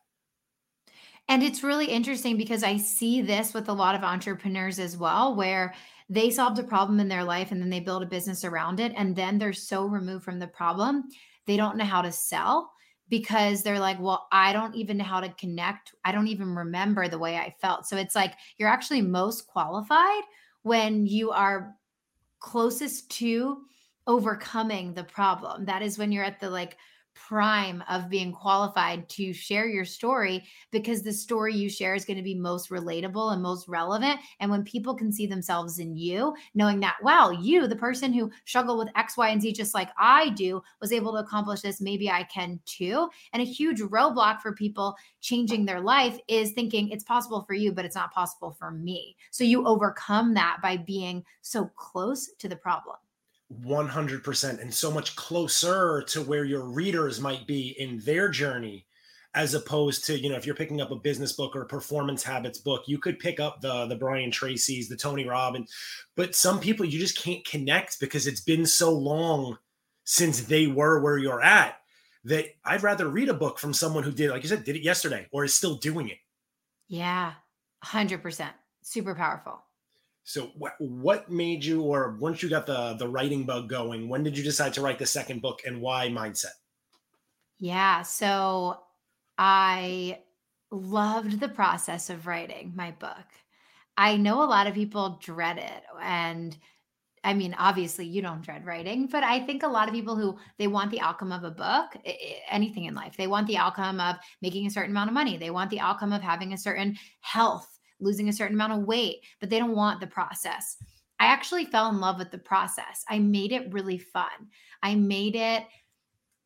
And 1.28 1.42
it's 1.42 1.62
really 1.62 1.86
interesting 1.86 2.38
because 2.38 2.62
I 2.62 2.78
see 2.78 3.20
this 3.20 3.52
with 3.52 3.68
a 3.68 3.72
lot 3.72 3.94
of 3.94 4.02
entrepreneurs 4.02 4.78
as 4.78 4.96
well, 4.96 5.34
where 5.34 5.74
they 6.08 6.30
solved 6.30 6.58
a 6.58 6.62
problem 6.62 7.00
in 7.00 7.08
their 7.08 7.24
life 7.24 7.52
and 7.52 7.60
then 7.60 7.68
they 7.68 7.80
build 7.80 8.02
a 8.02 8.06
business 8.06 8.44
around 8.44 8.80
it. 8.80 8.94
And 8.96 9.14
then 9.14 9.36
they're 9.36 9.52
so 9.52 9.84
removed 9.84 10.24
from 10.24 10.38
the 10.38 10.46
problem, 10.46 11.04
they 11.46 11.58
don't 11.58 11.76
know 11.76 11.84
how 11.84 12.00
to 12.00 12.12
sell 12.12 12.72
because 13.08 13.62
they're 13.62 13.78
like, 13.78 13.98
well, 14.00 14.28
I 14.32 14.52
don't 14.52 14.74
even 14.74 14.98
know 14.98 15.04
how 15.04 15.20
to 15.20 15.28
connect. 15.30 15.94
I 16.04 16.12
don't 16.12 16.28
even 16.28 16.54
remember 16.54 17.08
the 17.08 17.18
way 17.18 17.36
I 17.36 17.54
felt. 17.60 17.86
So 17.86 17.96
it's 17.96 18.14
like 18.14 18.34
you're 18.56 18.68
actually 18.68 19.02
most 19.02 19.46
qualified 19.46 20.22
when 20.62 21.06
you 21.06 21.30
are 21.30 21.74
closest 22.40 23.10
to 23.10 23.62
overcoming 24.06 24.94
the 24.94 25.04
problem. 25.04 25.64
That 25.66 25.82
is 25.82 25.98
when 25.98 26.12
you're 26.12 26.24
at 26.24 26.40
the 26.40 26.50
like 26.50 26.76
prime 27.26 27.82
of 27.88 28.08
being 28.08 28.32
qualified 28.32 29.08
to 29.08 29.32
share 29.32 29.66
your 29.66 29.84
story 29.84 30.44
because 30.70 31.02
the 31.02 31.12
story 31.12 31.54
you 31.54 31.68
share 31.68 31.94
is 31.94 32.04
going 32.04 32.16
to 32.16 32.22
be 32.22 32.34
most 32.34 32.70
relatable 32.70 33.32
and 33.32 33.42
most 33.42 33.68
relevant. 33.68 34.20
And 34.40 34.50
when 34.50 34.62
people 34.62 34.94
can 34.94 35.12
see 35.12 35.26
themselves 35.26 35.78
in 35.78 35.96
you, 35.96 36.34
knowing 36.54 36.80
that, 36.80 36.96
wow, 37.02 37.30
you, 37.30 37.66
the 37.66 37.76
person 37.76 38.12
who 38.12 38.30
struggled 38.44 38.78
with 38.78 38.88
X, 38.96 39.16
Y, 39.16 39.28
and 39.28 39.42
Z, 39.42 39.52
just 39.52 39.74
like 39.74 39.90
I 39.98 40.30
do, 40.30 40.62
was 40.80 40.92
able 40.92 41.12
to 41.12 41.18
accomplish 41.18 41.60
this, 41.60 41.80
maybe 41.80 42.10
I 42.10 42.24
can 42.24 42.60
too. 42.64 43.08
And 43.32 43.42
a 43.42 43.46
huge 43.46 43.80
roadblock 43.80 44.40
for 44.40 44.52
people 44.52 44.94
changing 45.20 45.64
their 45.64 45.80
life 45.80 46.18
is 46.28 46.52
thinking 46.52 46.90
it's 46.90 47.04
possible 47.04 47.42
for 47.42 47.54
you, 47.54 47.72
but 47.72 47.84
it's 47.84 47.96
not 47.96 48.12
possible 48.12 48.56
for 48.58 48.70
me. 48.70 49.16
So 49.30 49.44
you 49.44 49.66
overcome 49.66 50.34
that 50.34 50.58
by 50.62 50.76
being 50.76 51.24
so 51.42 51.70
close 51.76 52.30
to 52.38 52.48
the 52.48 52.56
problem. 52.56 52.96
100% 53.52 54.60
and 54.60 54.74
so 54.74 54.90
much 54.90 55.16
closer 55.16 56.02
to 56.08 56.22
where 56.22 56.44
your 56.44 56.64
readers 56.64 57.20
might 57.20 57.46
be 57.46 57.74
in 57.78 57.98
their 58.00 58.28
journey 58.28 58.86
as 59.34 59.54
opposed 59.54 60.04
to 60.04 60.18
you 60.18 60.28
know 60.28 60.36
if 60.36 60.46
you're 60.46 60.54
picking 60.54 60.80
up 60.80 60.90
a 60.90 60.96
business 60.96 61.32
book 61.32 61.54
or 61.54 61.62
a 61.62 61.66
performance 61.66 62.22
habits 62.22 62.58
book 62.58 62.82
you 62.86 62.98
could 62.98 63.18
pick 63.18 63.38
up 63.38 63.60
the 63.60 63.86
the 63.86 63.96
brian 63.96 64.30
tracy's 64.30 64.88
the 64.88 64.96
tony 64.96 65.26
robbins 65.26 65.72
but 66.16 66.34
some 66.34 66.58
people 66.58 66.84
you 66.84 66.98
just 66.98 67.16
can't 67.16 67.44
connect 67.46 68.00
because 68.00 68.26
it's 68.26 68.40
been 68.40 68.66
so 68.66 68.92
long 68.92 69.56
since 70.04 70.42
they 70.42 70.66
were 70.66 71.00
where 71.02 71.18
you're 71.18 71.42
at 71.42 71.76
that 72.24 72.46
i'd 72.64 72.82
rather 72.82 73.08
read 73.08 73.28
a 73.28 73.34
book 73.34 73.58
from 73.58 73.74
someone 73.74 74.02
who 74.02 74.12
did 74.12 74.30
like 74.30 74.42
you 74.42 74.48
said 74.48 74.64
did 74.64 74.76
it 74.76 74.82
yesterday 74.82 75.26
or 75.30 75.44
is 75.44 75.54
still 75.54 75.76
doing 75.76 76.08
it. 76.08 76.18
Yeah 76.88 77.34
100% 77.84 78.48
super 78.82 79.14
powerful 79.14 79.62
so 80.28 80.50
what 80.58 80.74
what 80.78 81.30
made 81.30 81.64
you 81.64 81.80
or 81.80 82.14
once 82.20 82.42
you 82.42 82.50
got 82.50 82.66
the 82.66 82.92
the 82.98 83.08
writing 83.08 83.44
bug 83.44 83.66
going, 83.66 84.10
when 84.10 84.22
did 84.22 84.36
you 84.36 84.44
decide 84.44 84.74
to 84.74 84.82
write 84.82 84.98
the 84.98 85.06
second 85.06 85.40
book 85.40 85.62
and 85.64 85.80
why 85.80 86.08
mindset? 86.08 86.52
Yeah, 87.58 88.02
so 88.02 88.78
I 89.38 90.18
loved 90.70 91.40
the 91.40 91.48
process 91.48 92.10
of 92.10 92.26
writing 92.26 92.74
my 92.76 92.90
book. 92.90 93.24
I 93.96 94.18
know 94.18 94.42
a 94.42 94.44
lot 94.44 94.66
of 94.66 94.74
people 94.74 95.18
dread 95.22 95.56
it 95.56 95.82
and 95.98 96.54
I 97.24 97.32
mean, 97.32 97.54
obviously, 97.58 98.04
you 98.04 98.20
don't 98.20 98.42
dread 98.42 98.66
writing, 98.66 99.06
but 99.06 99.24
I 99.24 99.40
think 99.40 99.62
a 99.62 99.68
lot 99.68 99.88
of 99.88 99.94
people 99.94 100.14
who 100.14 100.38
they 100.58 100.66
want 100.66 100.90
the 100.90 101.00
outcome 101.00 101.32
of 101.32 101.42
a 101.42 101.50
book, 101.50 101.96
anything 102.50 102.84
in 102.84 102.94
life, 102.94 103.16
they 103.16 103.26
want 103.26 103.46
the 103.46 103.56
outcome 103.56 103.98
of 103.98 104.16
making 104.42 104.66
a 104.66 104.70
certain 104.70 104.90
amount 104.90 105.08
of 105.08 105.14
money. 105.14 105.38
They 105.38 105.50
want 105.50 105.70
the 105.70 105.80
outcome 105.80 106.12
of 106.12 106.20
having 106.20 106.52
a 106.52 106.58
certain 106.58 106.96
health 107.20 107.77
losing 108.00 108.28
a 108.28 108.32
certain 108.32 108.54
amount 108.54 108.72
of 108.72 108.86
weight, 108.86 109.18
but 109.40 109.50
they 109.50 109.58
don't 109.58 109.74
want 109.74 110.00
the 110.00 110.06
process. 110.06 110.76
I 111.20 111.26
actually 111.26 111.64
fell 111.64 111.88
in 111.90 112.00
love 112.00 112.18
with 112.18 112.30
the 112.30 112.38
process. 112.38 113.04
I 113.08 113.18
made 113.18 113.52
it 113.52 113.72
really 113.72 113.98
fun. 113.98 114.48
I 114.82 114.94
made 114.94 115.34
it 115.34 115.64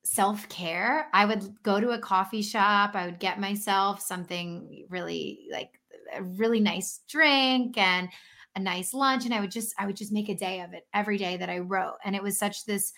self 0.04 0.48
care. 0.48 1.08
I 1.12 1.26
would 1.26 1.42
go 1.62 1.80
to 1.80 1.90
a 1.90 1.98
coffee 1.98 2.42
shop, 2.42 2.94
I 2.94 3.06
would 3.06 3.20
get 3.20 3.40
myself 3.40 4.00
something 4.00 4.86
really 4.88 5.46
like 5.50 5.78
a 6.14 6.22
really 6.22 6.60
nice 6.60 7.00
drink 7.08 7.78
and 7.78 8.08
a 8.56 8.60
nice 8.60 8.92
lunch 8.92 9.24
and 9.24 9.32
I 9.32 9.40
would 9.40 9.50
just 9.50 9.74
I 9.78 9.86
would 9.86 9.96
just 9.96 10.12
make 10.12 10.28
a 10.28 10.34
day 10.34 10.60
of 10.60 10.74
it 10.74 10.86
every 10.92 11.16
day 11.16 11.36
that 11.38 11.48
I 11.48 11.60
wrote 11.60 11.96
and 12.04 12.14
it 12.14 12.22
was 12.22 12.38
such 12.38 12.64
this 12.64 12.92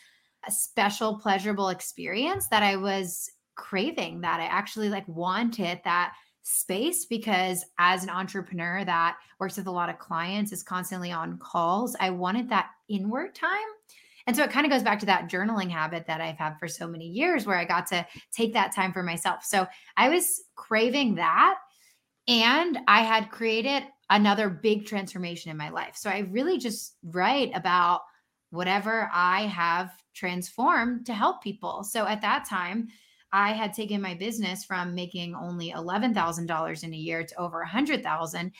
special 0.49 1.19
pleasurable 1.19 1.69
experience 1.69 2.49
that 2.49 2.63
I 2.63 2.77
was 2.77 3.31
craving 3.55 4.23
that 4.23 4.41
I 4.41 4.47
actually 4.47 4.89
like 4.89 5.07
wanted 5.07 5.81
that 5.85 6.15
space 6.45 7.07
because 7.07 7.65
as 7.79 8.03
an 8.03 8.11
entrepreneur 8.11 8.85
that 8.85 9.17
works 9.41 9.57
with 9.57 9.67
a 9.67 9.71
lot 9.71 9.89
of 9.89 9.99
clients 9.99 10.53
is 10.53 10.63
constantly 10.63 11.11
on 11.11 11.39
calls 11.39 11.97
i 11.99 12.11
wanted 12.11 12.49
that 12.51 12.69
inward 12.89 13.35
time. 13.35 13.51
And 14.27 14.35
so 14.35 14.43
it 14.43 14.51
kind 14.51 14.65
of 14.65 14.73
goes 14.73 14.83
back 14.83 14.99
to 15.01 15.07
that 15.07 15.31
journaling 15.31 15.71
habit 15.71 16.07
that 16.07 16.21
i've 16.21 16.37
had 16.37 16.59
for 16.59 16.69
so 16.69 16.87
many 16.87 17.07
years 17.07 17.47
where 17.47 17.57
i 17.57 17.65
got 17.65 17.87
to 17.89 18.07
take 18.31 18.53
that 18.53 18.75
time 18.75 18.93
for 18.93 19.03
myself. 19.03 19.43
So 19.43 19.67
i 19.97 20.11
was 20.11 20.43
craving 20.55 21.15
that 21.15 21.57
and 22.29 22.79
i 22.89 23.01
had 23.01 23.31
created 23.31 23.85
another 24.11 24.51
big 24.51 24.85
transformation 24.85 25.51
in 25.51 25.57
my 25.57 25.71
life. 25.71 25.97
So 25.97 26.11
i 26.11 26.29
really 26.31 26.59
just 26.59 26.97
write 27.03 27.53
about 27.55 28.03
whatever 28.51 29.09
i 29.15 29.47
have 29.47 29.93
transformed 30.15 31.07
to 31.07 31.15
help 31.15 31.43
people. 31.43 31.85
So 31.85 32.07
at 32.07 32.21
that 32.21 32.47
time 32.47 32.89
I 33.35 33.51
had 33.53 33.75
taken 33.75 34.01
my 34.01 34.15
business 34.15 34.65
from 34.65 34.95
making 34.95 35.35
only 35.35 35.73
$11,000 35.73 36.85
in 36.85 36.95
a 36.95 36.97
year 36.97 37.25
to 37.25 37.41
over 37.41 37.59
100,000 37.59 38.53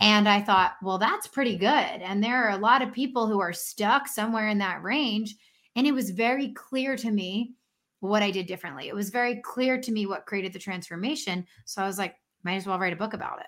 and 0.00 0.28
I 0.28 0.42
thought, 0.42 0.74
well, 0.82 0.98
that's 0.98 1.26
pretty 1.26 1.56
good. 1.56 1.68
And 1.68 2.22
there 2.22 2.44
are 2.44 2.50
a 2.50 2.58
lot 2.60 2.82
of 2.82 2.92
people 2.92 3.26
who 3.26 3.40
are 3.40 3.52
stuck 3.52 4.08
somewhere 4.08 4.48
in 4.48 4.58
that 4.58 4.82
range. 4.82 5.36
And 5.74 5.86
it 5.86 5.92
was 5.92 6.10
very 6.10 6.52
clear 6.52 6.96
to 6.96 7.10
me 7.10 7.54
what 8.00 8.22
I 8.22 8.30
did 8.30 8.46
differently. 8.46 8.88
It 8.88 8.94
was 8.94 9.10
very 9.10 9.40
clear 9.40 9.80
to 9.80 9.92
me 9.92 10.06
what 10.06 10.26
created 10.26 10.52
the 10.52 10.58
transformation. 10.58 11.46
So 11.64 11.82
I 11.82 11.86
was 11.86 11.98
like, 11.98 12.16
might 12.42 12.56
as 12.56 12.66
well 12.66 12.78
write 12.78 12.92
a 12.92 12.96
book 12.96 13.14
about 13.14 13.40
it. 13.40 13.46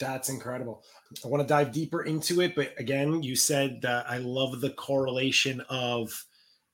That's 0.00 0.28
incredible. 0.28 0.82
I 1.24 1.28
want 1.28 1.42
to 1.42 1.46
dive 1.46 1.72
deeper 1.72 2.02
into 2.02 2.40
it. 2.40 2.54
But 2.56 2.72
again, 2.78 3.22
you 3.22 3.36
said 3.36 3.82
that 3.82 4.10
I 4.10 4.18
love 4.18 4.60
the 4.60 4.70
correlation 4.70 5.60
of 5.68 6.24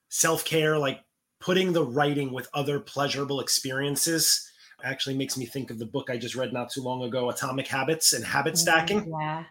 self 0.08 0.44
care, 0.44 0.78
like 0.78 1.00
putting 1.44 1.74
the 1.74 1.84
writing 1.84 2.32
with 2.32 2.48
other 2.54 2.80
pleasurable 2.80 3.40
experiences 3.40 4.50
actually 4.82 5.14
makes 5.14 5.36
me 5.36 5.44
think 5.44 5.70
of 5.70 5.78
the 5.78 5.84
book 5.84 6.08
I 6.08 6.16
just 6.16 6.34
read 6.34 6.54
not 6.54 6.70
too 6.70 6.82
long 6.82 7.02
ago, 7.02 7.28
Atomic 7.28 7.66
Habits 7.66 8.14
and 8.14 8.24
Habit 8.24 8.54
mm, 8.54 8.58
Stacking. 8.58 9.08
Yeah. 9.08 9.44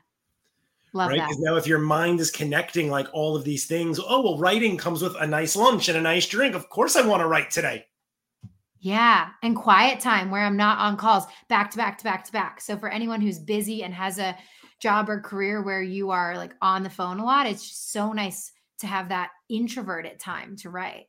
Love 0.93 1.11
right? 1.11 1.21
Because 1.21 1.39
now 1.39 1.55
if 1.55 1.67
your 1.67 1.79
mind 1.79 2.19
is 2.19 2.31
connecting 2.31 2.89
like 2.89 3.07
all 3.13 3.35
of 3.35 3.43
these 3.43 3.67
things, 3.67 3.99
oh 3.99 4.23
well, 4.23 4.39
writing 4.39 4.75
comes 4.75 5.03
with 5.03 5.15
a 5.19 5.27
nice 5.27 5.55
lunch 5.55 5.87
and 5.87 5.97
a 5.97 6.01
nice 6.01 6.27
drink. 6.27 6.55
Of 6.55 6.67
course 6.69 6.95
I 6.95 7.05
want 7.05 7.21
to 7.21 7.27
write 7.27 7.51
today. 7.51 7.85
Yeah. 8.79 9.29
And 9.43 9.55
quiet 9.55 9.99
time 9.99 10.31
where 10.31 10.43
I'm 10.43 10.57
not 10.57 10.79
on 10.79 10.97
calls 10.97 11.25
back 11.47 11.69
to 11.71 11.77
back 11.77 11.99
to 11.99 12.03
back 12.03 12.23
to 12.25 12.31
back. 12.31 12.59
So 12.59 12.75
for 12.75 12.89
anyone 12.89 13.21
who's 13.21 13.39
busy 13.39 13.83
and 13.83 13.93
has 13.93 14.17
a 14.17 14.35
job 14.79 15.09
or 15.09 15.21
career 15.21 15.61
where 15.61 15.81
you 15.81 16.09
are 16.09 16.37
like 16.37 16.53
on 16.59 16.81
the 16.81 16.89
phone 16.89 17.19
a 17.19 17.25
lot, 17.25 17.45
it's 17.45 17.67
just 17.67 17.91
so 17.91 18.13
nice 18.13 18.51
to 18.79 18.87
have 18.87 19.09
that 19.09 19.29
introverted 19.47 20.19
time 20.19 20.55
to 20.57 20.69
write. 20.71 21.05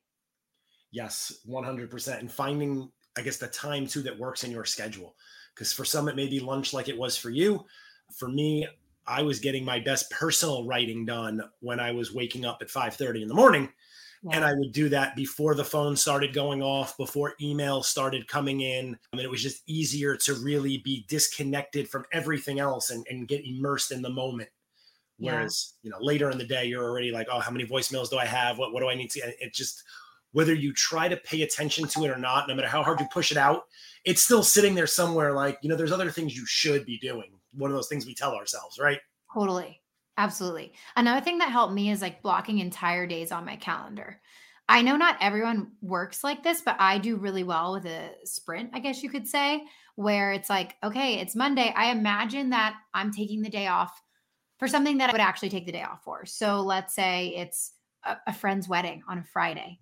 Yes, 0.94 1.40
100%. 1.48 2.20
And 2.20 2.30
finding 2.30 2.88
I 3.16 3.22
guess 3.22 3.36
the 3.36 3.48
time 3.48 3.86
too 3.86 4.02
that 4.02 4.18
works 4.18 4.44
in 4.44 4.50
your 4.50 4.64
schedule. 4.64 5.14
Because 5.54 5.72
for 5.72 5.84
some, 5.84 6.08
it 6.08 6.16
may 6.16 6.26
be 6.26 6.40
lunch 6.40 6.72
like 6.72 6.88
it 6.88 6.98
was 6.98 7.16
for 7.16 7.30
you. 7.30 7.64
For 8.12 8.28
me, 8.28 8.66
I 9.06 9.22
was 9.22 9.38
getting 9.38 9.64
my 9.64 9.78
best 9.78 10.10
personal 10.10 10.66
writing 10.66 11.04
done 11.04 11.42
when 11.60 11.78
I 11.78 11.92
was 11.92 12.12
waking 12.12 12.44
up 12.44 12.58
at 12.60 12.68
5:30 12.68 13.22
in 13.22 13.28
the 13.28 13.34
morning. 13.34 13.72
Yeah. 14.24 14.36
And 14.36 14.44
I 14.44 14.54
would 14.54 14.72
do 14.72 14.88
that 14.88 15.14
before 15.14 15.54
the 15.54 15.64
phone 15.64 15.96
started 15.96 16.32
going 16.32 16.62
off, 16.62 16.96
before 16.96 17.34
email 17.42 17.82
started 17.82 18.26
coming 18.26 18.62
in. 18.62 18.98
I 19.12 19.16
mean, 19.16 19.26
it 19.26 19.30
was 19.30 19.42
just 19.42 19.62
easier 19.66 20.16
to 20.16 20.34
really 20.34 20.78
be 20.78 21.04
disconnected 21.08 21.88
from 21.88 22.06
everything 22.10 22.58
else 22.58 22.88
and, 22.90 23.06
and 23.10 23.28
get 23.28 23.44
immersed 23.44 23.92
in 23.92 24.00
the 24.00 24.10
moment. 24.10 24.48
Whereas, 25.18 25.74
yeah. 25.82 25.88
you 25.88 25.90
know, 25.90 25.98
later 26.00 26.30
in 26.30 26.38
the 26.38 26.46
day, 26.46 26.64
you're 26.64 26.82
already 26.82 27.12
like, 27.12 27.28
oh, 27.30 27.38
how 27.38 27.50
many 27.50 27.66
voicemails 27.66 28.08
do 28.08 28.16
I 28.16 28.24
have? 28.24 28.56
What, 28.56 28.72
what 28.72 28.80
do 28.80 28.88
I 28.88 28.94
need 28.94 29.10
to? 29.10 29.20
It 29.20 29.52
just, 29.52 29.84
whether 30.34 30.52
you 30.52 30.72
try 30.72 31.06
to 31.08 31.16
pay 31.16 31.42
attention 31.42 31.86
to 31.86 32.04
it 32.04 32.10
or 32.10 32.18
not, 32.18 32.48
no 32.48 32.54
matter 32.56 32.68
how 32.68 32.82
hard 32.82 32.98
you 32.98 33.06
push 33.12 33.30
it 33.30 33.38
out, 33.38 33.62
it's 34.04 34.22
still 34.22 34.42
sitting 34.42 34.74
there 34.74 34.86
somewhere 34.86 35.32
like, 35.32 35.56
you 35.62 35.68
know, 35.68 35.76
there's 35.76 35.92
other 35.92 36.10
things 36.10 36.36
you 36.36 36.44
should 36.44 36.84
be 36.84 36.98
doing. 36.98 37.30
One 37.52 37.70
of 37.70 37.76
those 37.76 37.86
things 37.86 38.04
we 38.04 38.14
tell 38.14 38.34
ourselves, 38.34 38.78
right? 38.78 38.98
Totally. 39.32 39.80
Absolutely. 40.18 40.72
Another 40.96 41.24
thing 41.24 41.38
that 41.38 41.52
helped 41.52 41.72
me 41.72 41.90
is 41.90 42.02
like 42.02 42.20
blocking 42.20 42.58
entire 42.58 43.06
days 43.06 43.30
on 43.30 43.44
my 43.44 43.54
calendar. 43.54 44.20
I 44.68 44.82
know 44.82 44.96
not 44.96 45.18
everyone 45.20 45.70
works 45.80 46.24
like 46.24 46.42
this, 46.42 46.62
but 46.62 46.76
I 46.80 46.98
do 46.98 47.16
really 47.16 47.44
well 47.44 47.72
with 47.72 47.86
a 47.86 48.10
sprint, 48.24 48.70
I 48.72 48.80
guess 48.80 49.04
you 49.04 49.10
could 49.10 49.28
say, 49.28 49.62
where 49.94 50.32
it's 50.32 50.50
like, 50.50 50.74
okay, 50.82 51.20
it's 51.20 51.36
Monday. 51.36 51.72
I 51.76 51.92
imagine 51.92 52.50
that 52.50 52.74
I'm 52.92 53.12
taking 53.12 53.40
the 53.40 53.50
day 53.50 53.68
off 53.68 54.02
for 54.58 54.66
something 54.66 54.98
that 54.98 55.10
I 55.10 55.12
would 55.12 55.20
actually 55.20 55.50
take 55.50 55.66
the 55.66 55.72
day 55.72 55.84
off 55.84 56.02
for. 56.02 56.26
So 56.26 56.60
let's 56.60 56.92
say 56.92 57.34
it's 57.36 57.72
a, 58.04 58.16
a 58.26 58.32
friend's 58.32 58.68
wedding 58.68 59.04
on 59.08 59.18
a 59.18 59.24
Friday. 59.24 59.78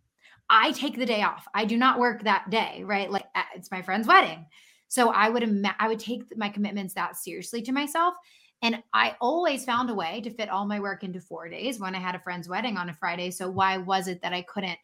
I 0.52 0.70
take 0.72 0.96
the 0.96 1.06
day 1.06 1.22
off. 1.22 1.48
I 1.54 1.64
do 1.64 1.76
not 1.76 1.98
work 1.98 2.22
that 2.22 2.50
day, 2.50 2.82
right? 2.84 3.10
Like 3.10 3.24
it's 3.56 3.70
my 3.70 3.82
friend's 3.82 4.06
wedding. 4.06 4.46
So 4.86 5.08
I 5.08 5.28
would 5.30 5.42
ima- 5.42 5.74
I 5.80 5.88
would 5.88 5.98
take 5.98 6.36
my 6.36 6.50
commitments 6.50 6.94
that 6.94 7.16
seriously 7.16 7.62
to 7.62 7.72
myself 7.72 8.14
and 8.62 8.80
I 8.94 9.16
always 9.20 9.64
found 9.64 9.90
a 9.90 9.94
way 9.94 10.20
to 10.20 10.30
fit 10.30 10.48
all 10.48 10.64
my 10.64 10.78
work 10.78 11.02
into 11.02 11.20
four 11.20 11.48
days 11.48 11.80
when 11.80 11.96
I 11.96 11.98
had 11.98 12.14
a 12.14 12.20
friend's 12.20 12.48
wedding 12.48 12.76
on 12.76 12.88
a 12.88 12.94
Friday. 12.94 13.32
So 13.32 13.50
why 13.50 13.76
was 13.76 14.06
it 14.06 14.22
that 14.22 14.32
I 14.32 14.42
couldn't 14.42 14.78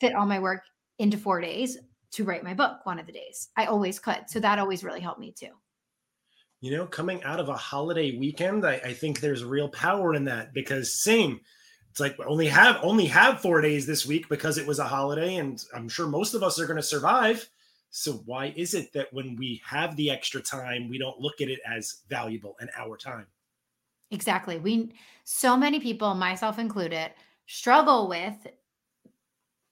fit 0.00 0.14
all 0.14 0.26
my 0.26 0.40
work 0.40 0.62
into 0.98 1.16
four 1.16 1.40
days 1.40 1.78
to 2.12 2.24
write 2.24 2.42
my 2.42 2.52
book 2.52 2.84
one 2.84 2.98
of 2.98 3.06
the 3.06 3.12
days? 3.12 3.48
I 3.56 3.66
always 3.66 4.00
could. 4.00 4.24
So 4.28 4.40
that 4.40 4.58
always 4.58 4.82
really 4.82 5.00
helped 5.00 5.20
me 5.20 5.32
too. 5.32 5.50
You 6.60 6.76
know, 6.76 6.86
coming 6.86 7.22
out 7.22 7.38
of 7.38 7.48
a 7.48 7.56
holiday 7.56 8.18
weekend, 8.18 8.66
I, 8.66 8.74
I 8.74 8.92
think 8.92 9.20
there's 9.20 9.44
real 9.44 9.68
power 9.68 10.14
in 10.14 10.24
that 10.24 10.52
because 10.52 11.00
same. 11.00 11.40
It's 11.96 12.00
like 12.00 12.20
only 12.26 12.46
have 12.46 12.78
only 12.82 13.06
have 13.06 13.40
four 13.40 13.62
days 13.62 13.86
this 13.86 14.04
week 14.04 14.28
because 14.28 14.58
it 14.58 14.66
was 14.66 14.78
a 14.78 14.84
holiday, 14.84 15.36
and 15.36 15.64
I'm 15.74 15.88
sure 15.88 16.06
most 16.06 16.34
of 16.34 16.42
us 16.42 16.60
are 16.60 16.66
going 16.66 16.76
to 16.76 16.82
survive 16.82 17.48
so 17.90 18.12
why 18.26 18.52
is 18.56 18.74
it 18.74 18.92
that 18.92 19.10
when 19.14 19.36
we 19.36 19.62
have 19.64 19.96
the 19.96 20.10
extra 20.10 20.42
time, 20.42 20.86
we 20.86 20.98
don't 20.98 21.18
look 21.18 21.40
at 21.40 21.48
it 21.48 21.60
as 21.66 22.02
valuable 22.10 22.54
and 22.60 22.68
our 22.76 22.96
time? 22.98 23.26
Exactly. 24.10 24.58
We 24.58 24.92
so 25.24 25.56
many 25.56 25.80
people, 25.80 26.14
myself 26.14 26.58
included, 26.58 27.12
struggle 27.46 28.06
with 28.06 28.34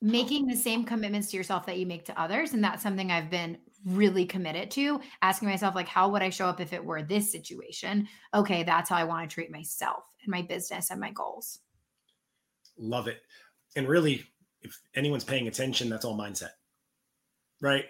making 0.01 0.47
the 0.47 0.57
same 0.57 0.85
commitments 0.85 1.31
to 1.31 1.37
yourself 1.37 1.67
that 1.67 1.79
you 1.79 1.85
make 1.85 2.07
to 2.07 2.19
others 2.19 2.55
and 2.55 2.65
that's 2.65 2.83
something 2.83 3.11
I've 3.11 3.31
been 3.31 3.59
really 3.85 4.25
committed 4.25 4.71
to 4.71 5.01
asking 5.21 5.49
myself 5.49 5.75
like 5.75 5.89
how 5.89 6.09
would 6.09 6.23
I 6.23 6.31
show 6.31 6.47
up 6.47 6.61
if 6.61 6.73
it 6.73 6.85
were 6.85 7.03
this 7.03 7.31
situation? 7.31 8.09
Okay, 8.33 8.63
that's 8.63 8.89
how 8.89 8.97
I 8.97 9.05
want 9.05 9.29
to 9.29 9.35
treat 9.35 9.51
myself 9.51 10.05
and 10.23 10.31
my 10.31 10.41
business 10.41 10.91
and 10.91 10.99
my 11.01 11.11
goals. 11.11 11.61
Love 12.79 13.09
it. 13.09 13.23
And 13.77 13.89
really 13.89 14.25
if 14.65 14.81
anyone's 14.95 15.25
paying 15.25 15.47
attention, 15.47 15.89
that's 15.89 16.05
all 16.05 16.19
mindset. 16.19 16.51
Right? 17.61 17.85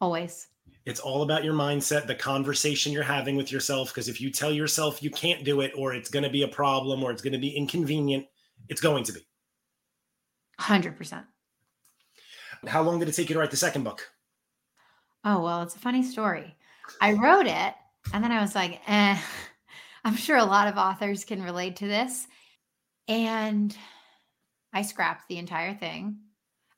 Always. 0.00 0.48
It's 0.84 1.00
all 1.00 1.22
about 1.22 1.44
your 1.44 1.54
mindset, 1.54 2.06
the 2.06 2.14
conversation 2.14 2.92
you're 2.92 3.02
having 3.02 3.36
with 3.36 3.52
yourself. 3.52 3.88
Because 3.88 4.08
if 4.08 4.20
you 4.20 4.30
tell 4.30 4.50
yourself 4.50 5.02
you 5.02 5.10
can't 5.10 5.44
do 5.44 5.60
it, 5.60 5.72
or 5.76 5.94
it's 5.94 6.08
going 6.08 6.22
to 6.22 6.30
be 6.30 6.42
a 6.42 6.48
problem, 6.48 7.02
or 7.02 7.10
it's 7.10 7.22
going 7.22 7.34
to 7.34 7.38
be 7.38 7.50
inconvenient, 7.50 8.26
it's 8.68 8.80
going 8.80 9.04
to 9.04 9.12
be. 9.12 9.20
100%. 10.60 11.24
How 12.66 12.82
long 12.82 12.98
did 12.98 13.08
it 13.08 13.12
take 13.12 13.28
you 13.28 13.34
to 13.34 13.40
write 13.40 13.50
the 13.50 13.56
second 13.56 13.84
book? 13.84 14.08
Oh, 15.24 15.42
well, 15.42 15.62
it's 15.62 15.76
a 15.76 15.78
funny 15.78 16.02
story. 16.02 16.56
I 17.00 17.12
wrote 17.12 17.46
it 17.46 17.74
and 18.12 18.24
then 18.24 18.32
I 18.32 18.40
was 18.40 18.54
like, 18.54 18.80
eh, 18.86 19.18
I'm 20.04 20.16
sure 20.16 20.36
a 20.36 20.44
lot 20.44 20.68
of 20.68 20.76
authors 20.76 21.24
can 21.24 21.42
relate 21.42 21.76
to 21.76 21.86
this. 21.86 22.26
And 23.06 23.76
I 24.72 24.82
scrapped 24.82 25.28
the 25.28 25.38
entire 25.38 25.74
thing. 25.74 26.18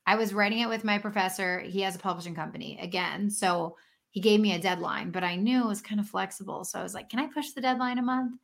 I 0.05 0.15
was 0.15 0.33
writing 0.33 0.59
it 0.59 0.69
with 0.69 0.83
my 0.83 0.97
professor. 0.97 1.59
He 1.59 1.81
has 1.81 1.95
a 1.95 1.99
publishing 1.99 2.35
company 2.35 2.79
again. 2.81 3.29
So 3.29 3.77
he 4.09 4.19
gave 4.19 4.39
me 4.39 4.53
a 4.53 4.59
deadline, 4.59 5.11
but 5.11 5.23
I 5.23 5.35
knew 5.35 5.63
it 5.63 5.67
was 5.67 5.81
kind 5.81 5.99
of 5.99 6.07
flexible. 6.07 6.65
So 6.65 6.79
I 6.79 6.83
was 6.83 6.93
like, 6.93 7.09
can 7.09 7.19
I 7.19 7.27
push 7.27 7.51
the 7.51 7.61
deadline 7.61 7.97
a 7.97 8.03
month? 8.03 8.39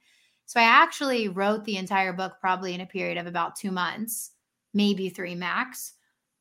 So 0.46 0.60
I 0.60 0.64
actually 0.64 1.28
wrote 1.28 1.66
the 1.66 1.78
entire 1.78 2.14
book 2.14 2.36
probably 2.40 2.74
in 2.74 2.82
a 2.82 2.86
period 2.86 3.18
of 3.18 3.28
about 3.28 3.58
two 3.58 3.72
months, 3.72 4.32
maybe 4.74 5.10
three 5.10 5.36
max 5.36 5.94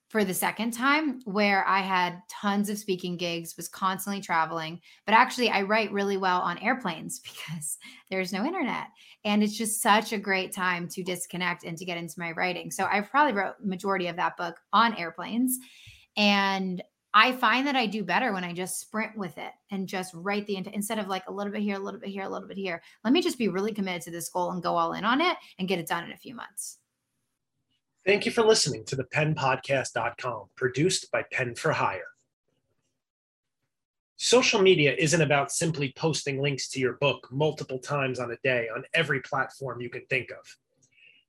for 0.08 0.24
the 0.24 0.34
second 0.34 0.70
time 0.70 1.20
where 1.24 1.66
I 1.66 1.80
had 1.80 2.22
tons 2.28 2.70
of 2.70 2.78
speaking 2.78 3.16
gigs, 3.16 3.56
was 3.56 3.68
constantly 3.68 4.22
traveling. 4.22 4.80
But 5.04 5.14
actually, 5.14 5.50
I 5.50 5.62
write 5.62 5.92
really 5.92 6.16
well 6.16 6.40
on 6.40 6.58
airplanes 6.58 7.18
because 7.24 7.78
there's 8.10 8.32
no 8.32 8.44
internet. 8.44 8.86
And 9.26 9.42
it's 9.42 9.58
just 9.58 9.82
such 9.82 10.12
a 10.12 10.18
great 10.18 10.52
time 10.52 10.86
to 10.90 11.02
disconnect 11.02 11.64
and 11.64 11.76
to 11.76 11.84
get 11.84 11.98
into 11.98 12.14
my 12.18 12.30
writing. 12.30 12.70
So 12.70 12.84
I 12.84 13.00
probably 13.00 13.32
wrote 13.32 13.56
majority 13.60 14.06
of 14.06 14.14
that 14.16 14.36
book 14.36 14.56
on 14.72 14.96
airplanes. 14.96 15.58
And 16.16 16.80
I 17.12 17.32
find 17.32 17.66
that 17.66 17.74
I 17.74 17.86
do 17.86 18.04
better 18.04 18.32
when 18.32 18.44
I 18.44 18.52
just 18.52 18.78
sprint 18.78 19.18
with 19.18 19.36
it 19.36 19.50
and 19.72 19.88
just 19.88 20.14
write 20.14 20.46
the 20.46 20.56
instead 20.72 21.00
of 21.00 21.08
like 21.08 21.24
a 21.26 21.32
little 21.32 21.52
bit 21.52 21.62
here, 21.62 21.74
a 21.74 21.78
little 21.80 21.98
bit 21.98 22.10
here, 22.10 22.22
a 22.22 22.28
little 22.28 22.46
bit 22.46 22.56
here. 22.56 22.80
Let 23.02 23.12
me 23.12 23.20
just 23.20 23.36
be 23.36 23.48
really 23.48 23.72
committed 23.72 24.02
to 24.02 24.12
this 24.12 24.28
goal 24.28 24.52
and 24.52 24.62
go 24.62 24.76
all 24.76 24.92
in 24.92 25.04
on 25.04 25.20
it 25.20 25.36
and 25.58 25.66
get 25.66 25.80
it 25.80 25.88
done 25.88 26.04
in 26.04 26.12
a 26.12 26.16
few 26.16 26.36
months. 26.36 26.78
Thank 28.04 28.26
you 28.26 28.30
for 28.30 28.44
listening 28.44 28.84
to 28.84 28.94
the 28.94 29.04
penpodcast.com, 29.04 30.50
produced 30.54 31.10
by 31.10 31.24
Pen 31.32 31.56
for 31.56 31.72
Hire. 31.72 32.15
Social 34.18 34.62
media 34.62 34.94
isn't 34.98 35.20
about 35.20 35.52
simply 35.52 35.92
posting 35.94 36.40
links 36.40 36.68
to 36.68 36.80
your 36.80 36.94
book 36.94 37.28
multiple 37.30 37.78
times 37.78 38.18
on 38.18 38.30
a 38.30 38.36
day 38.42 38.66
on 38.74 38.82
every 38.94 39.20
platform 39.20 39.82
you 39.82 39.90
can 39.90 40.06
think 40.06 40.30
of. 40.30 40.56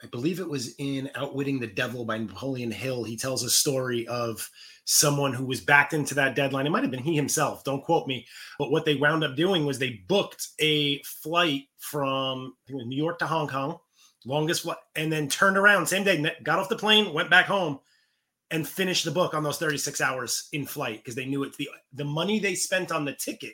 I 0.02 0.06
believe 0.06 0.40
it 0.40 0.48
was 0.48 0.74
in 0.78 1.10
Outwitting 1.14 1.58
the 1.58 1.66
Devil 1.66 2.04
by 2.04 2.18
Napoleon 2.18 2.70
Hill. 2.70 3.04
He 3.04 3.16
tells 3.16 3.42
a 3.42 3.50
story 3.50 4.06
of 4.08 4.48
someone 4.84 5.34
who 5.34 5.44
was 5.44 5.60
backed 5.60 5.92
into 5.92 6.14
that 6.14 6.34
deadline. 6.34 6.66
It 6.66 6.70
might 6.70 6.82
have 6.82 6.90
been 6.90 7.02
he 7.02 7.14
himself, 7.14 7.64
don't 7.64 7.84
quote 7.84 8.06
me. 8.06 8.26
But 8.58 8.70
what 8.70 8.86
they 8.86 8.94
wound 8.94 9.24
up 9.24 9.36
doing 9.36 9.66
was 9.66 9.78
they 9.78 10.00
booked 10.08 10.48
a 10.60 11.02
flight 11.02 11.64
from 11.78 12.54
New 12.68 12.96
York 12.96 13.18
to 13.18 13.26
Hong 13.26 13.48
Kong, 13.48 13.78
longest 14.24 14.62
flight, 14.62 14.78
and 14.96 15.12
then 15.12 15.28
turned 15.28 15.58
around 15.58 15.86
same 15.86 16.04
day, 16.04 16.34
got 16.42 16.58
off 16.58 16.70
the 16.70 16.76
plane, 16.76 17.12
went 17.12 17.28
back 17.28 17.46
home, 17.46 17.80
and 18.50 18.66
finish 18.66 19.02
the 19.02 19.10
book 19.10 19.34
on 19.34 19.42
those 19.42 19.58
36 19.58 20.00
hours 20.00 20.48
in 20.52 20.64
flight 20.64 20.98
because 20.98 21.14
they 21.14 21.26
knew 21.26 21.42
it's 21.42 21.56
the 21.56 21.68
the 21.92 22.04
money 22.04 22.38
they 22.38 22.54
spent 22.54 22.90
on 22.90 23.04
the 23.04 23.12
ticket 23.12 23.52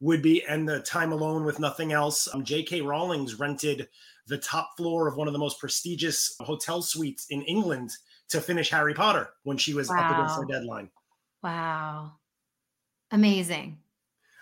would 0.00 0.22
be 0.22 0.42
and 0.44 0.68
the 0.68 0.80
time 0.80 1.12
alone 1.12 1.44
with 1.44 1.58
nothing 1.58 1.92
else. 1.92 2.32
Um, 2.32 2.42
J.K. 2.42 2.80
Rowling's 2.80 3.38
rented 3.38 3.88
the 4.26 4.38
top 4.38 4.70
floor 4.76 5.08
of 5.08 5.16
one 5.16 5.26
of 5.26 5.32
the 5.32 5.38
most 5.38 5.60
prestigious 5.60 6.34
hotel 6.40 6.80
suites 6.80 7.26
in 7.30 7.42
England 7.42 7.90
to 8.30 8.40
finish 8.40 8.70
Harry 8.70 8.94
Potter 8.94 9.30
when 9.42 9.58
she 9.58 9.74
was 9.74 9.88
wow. 9.88 9.98
up 9.98 10.12
against 10.12 10.36
her 10.36 10.44
deadline. 10.46 10.88
Wow. 11.42 12.12
Amazing. 13.10 13.78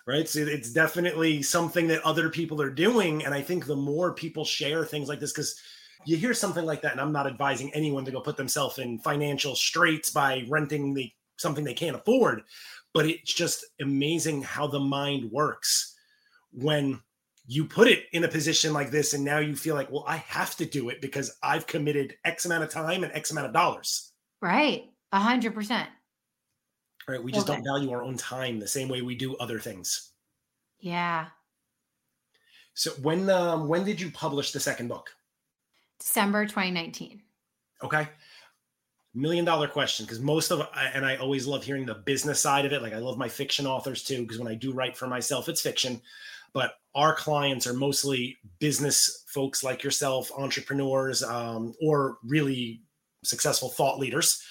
Right. 0.07 0.29
So 0.29 0.41
it's 0.41 0.73
definitely 0.73 1.43
something 1.43 1.89
that 1.89 2.03
other 2.03 2.31
people 2.31 2.63
are 2.63 2.71
doing. 2.71 3.25
And 3.25 3.35
I 3.35 3.43
think 3.43 3.67
the 3.67 3.77
more 3.77 4.15
people 4.15 4.45
share 4.45 4.85
things 4.85 5.09
like 5.09 5.21
this, 5.21 5.33
because 5.33 5.61
you 6.05 6.17
hear 6.17 6.35
something 6.35 6.65
like 6.65 6.83
that, 6.83 6.93
and 6.93 7.01
I'm 7.01 7.13
not 7.13 7.27
advising 7.27 7.73
anyone 7.75 8.05
to 8.05 8.11
go 8.11 8.21
put 8.21 8.37
themselves 8.37 8.79
in 8.79 8.99
financial 8.99 9.55
straits 9.55 10.11
by 10.11 10.45
renting 10.49 10.95
the 10.95 11.11
something 11.37 11.65
they 11.65 11.75
can't 11.75 11.97
afford, 11.97 12.43
but 12.93 13.07
it's 13.07 13.33
just 13.33 13.65
amazing 13.81 14.43
how 14.43 14.67
the 14.67 14.81
mind 14.81 15.31
works 15.31 15.95
when 16.53 17.01
you 17.47 17.65
put 17.65 17.89
it 17.89 18.05
in 18.13 18.25
a 18.25 18.29
position 18.29 18.73
like 18.73 18.91
this 18.91 19.15
and 19.15 19.25
now 19.25 19.39
you 19.39 19.57
feel 19.57 19.75
like 19.75 19.91
well 19.91 20.05
i 20.07 20.17
have 20.17 20.55
to 20.55 20.67
do 20.67 20.91
it 20.91 21.01
because 21.01 21.35
i've 21.43 21.67
committed 21.67 22.15
x 22.27 22.45
amount 22.45 22.63
of 22.63 22.69
time 22.69 23.05
and 23.05 23.13
x 23.15 23.31
amount 23.31 23.47
of 23.47 23.55
dollars 23.55 24.13
right 24.43 24.91
a 25.13 25.19
hundred 25.19 25.55
percent 25.55 25.89
Right. 27.09 27.23
We 27.23 27.33
just 27.33 27.47
don't 27.47 27.65
value 27.65 27.91
our 27.91 28.03
own 28.03 28.19
time 28.19 28.61
the 28.61 28.69
same 28.69 28.89
way 28.89 29.01
we 29.01 29.15
do 29.15 29.35
other 29.39 29.59
things. 29.59 30.13
Yeah. 30.79 31.29
So 32.75 32.91
when 33.03 33.31
um, 33.31 33.67
when 33.67 33.83
did 33.85 33.99
you 33.99 34.11
publish 34.11 34.53
the 34.53 34.61
second 34.61 34.89
book? 34.89 35.11
December 35.99 36.45
2019. 36.45 37.23
Okay. 37.83 38.09
Million 39.15 39.45
dollar 39.45 39.69
question 39.69 40.05
because 40.05 40.21
most 40.21 40.51
of 40.51 40.69
and 40.95 41.05
I 41.05 41.17
always 41.17 41.47
love 41.47 41.65
hearing 41.65 41.87
the 41.87 41.95
business 41.95 42.41
side 42.41 42.67
of 42.67 42.73
it. 42.73 42.83
Like 42.83 42.93
I 42.93 42.99
love 42.99 43.19
my 43.19 43.29
fiction 43.29 43.67
authors 43.67 44.03
too 44.03 44.23
because 44.23 44.39
when 44.39 44.49
I 44.49 44.55
do 44.55 44.73
write 44.73 44.97
for 44.97 45.07
myself, 45.07 45.49
it's 45.49 45.61
fiction. 45.61 46.01
But 46.53 46.75
our 46.95 47.15
clients 47.15 47.67
are 47.67 47.75
mostly 47.75 48.37
business 48.59 49.25
folks 49.29 49.63
like 49.65 49.83
yourself, 49.83 50.31
entrepreneurs, 50.37 51.23
um, 51.23 51.75
or 51.83 52.19
really 52.25 52.83
successful 53.25 53.69
thought 53.69 53.99
leaders 53.99 54.43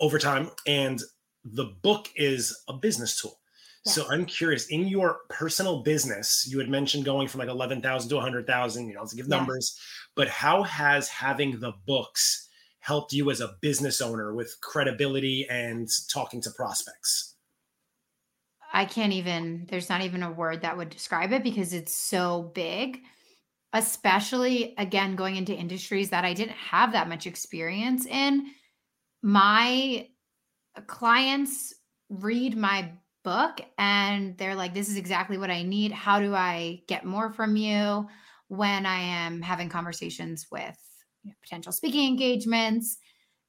over 0.00 0.18
time. 0.18 0.50
And 0.66 1.00
the 1.44 1.76
book 1.82 2.08
is 2.16 2.64
a 2.68 2.72
business 2.72 3.20
tool. 3.20 3.38
So 3.86 4.04
I'm 4.10 4.26
curious 4.26 4.66
in 4.66 4.88
your 4.88 5.20
personal 5.28 5.82
business, 5.82 6.44
you 6.50 6.58
had 6.58 6.68
mentioned 6.68 7.04
going 7.04 7.28
from 7.28 7.38
like 7.38 7.48
11,000 7.48 8.08
to 8.08 8.16
100,000, 8.16 8.88
you 8.88 8.94
know, 8.94 9.06
to 9.06 9.16
give 9.16 9.28
numbers, 9.28 9.78
but 10.16 10.28
how 10.28 10.62
has 10.62 11.08
having 11.08 11.60
the 11.60 11.74
books 11.86 12.48
helped 12.80 13.12
you 13.12 13.30
as 13.30 13.40
a 13.40 13.54
business 13.60 14.00
owner 14.00 14.34
with 14.34 14.56
credibility 14.62 15.46
and 15.48 15.88
talking 16.08 16.40
to 16.40 16.50
prospects? 16.50 17.34
I 18.72 18.86
can't 18.86 19.12
even, 19.12 19.66
there's 19.68 19.88
not 19.88 20.00
even 20.02 20.22
a 20.22 20.32
word 20.32 20.62
that 20.62 20.76
would 20.76 20.90
describe 20.90 21.32
it 21.32 21.42
because 21.42 21.72
it's 21.72 21.94
so 21.94 22.50
big, 22.54 23.02
especially 23.72 24.74
again, 24.78 25.16
going 25.16 25.36
into 25.36 25.54
industries 25.54 26.10
that 26.10 26.24
I 26.24 26.32
didn't 26.32 26.56
have 26.56 26.92
that 26.92 27.08
much 27.08 27.26
experience 27.26 28.06
in. 28.06 28.46
My 29.22 30.08
clients 30.86 31.74
read 32.08 32.56
my 32.56 32.92
book 33.22 33.60
and 33.78 34.36
they're 34.38 34.54
like, 34.54 34.72
this 34.72 34.88
is 34.88 34.96
exactly 34.96 35.36
what 35.36 35.50
I 35.50 35.62
need. 35.62 35.92
How 35.92 36.20
do 36.20 36.34
I 36.34 36.82
get 36.86 37.04
more 37.04 37.32
from 37.32 37.56
you 37.56 38.08
when 38.48 38.86
I 38.86 38.98
am 38.98 39.42
having 39.42 39.68
conversations 39.68 40.46
with 40.50 40.76
you 41.22 41.30
know, 41.30 41.36
potential 41.42 41.72
speaking 41.72 42.08
engagements? 42.08 42.98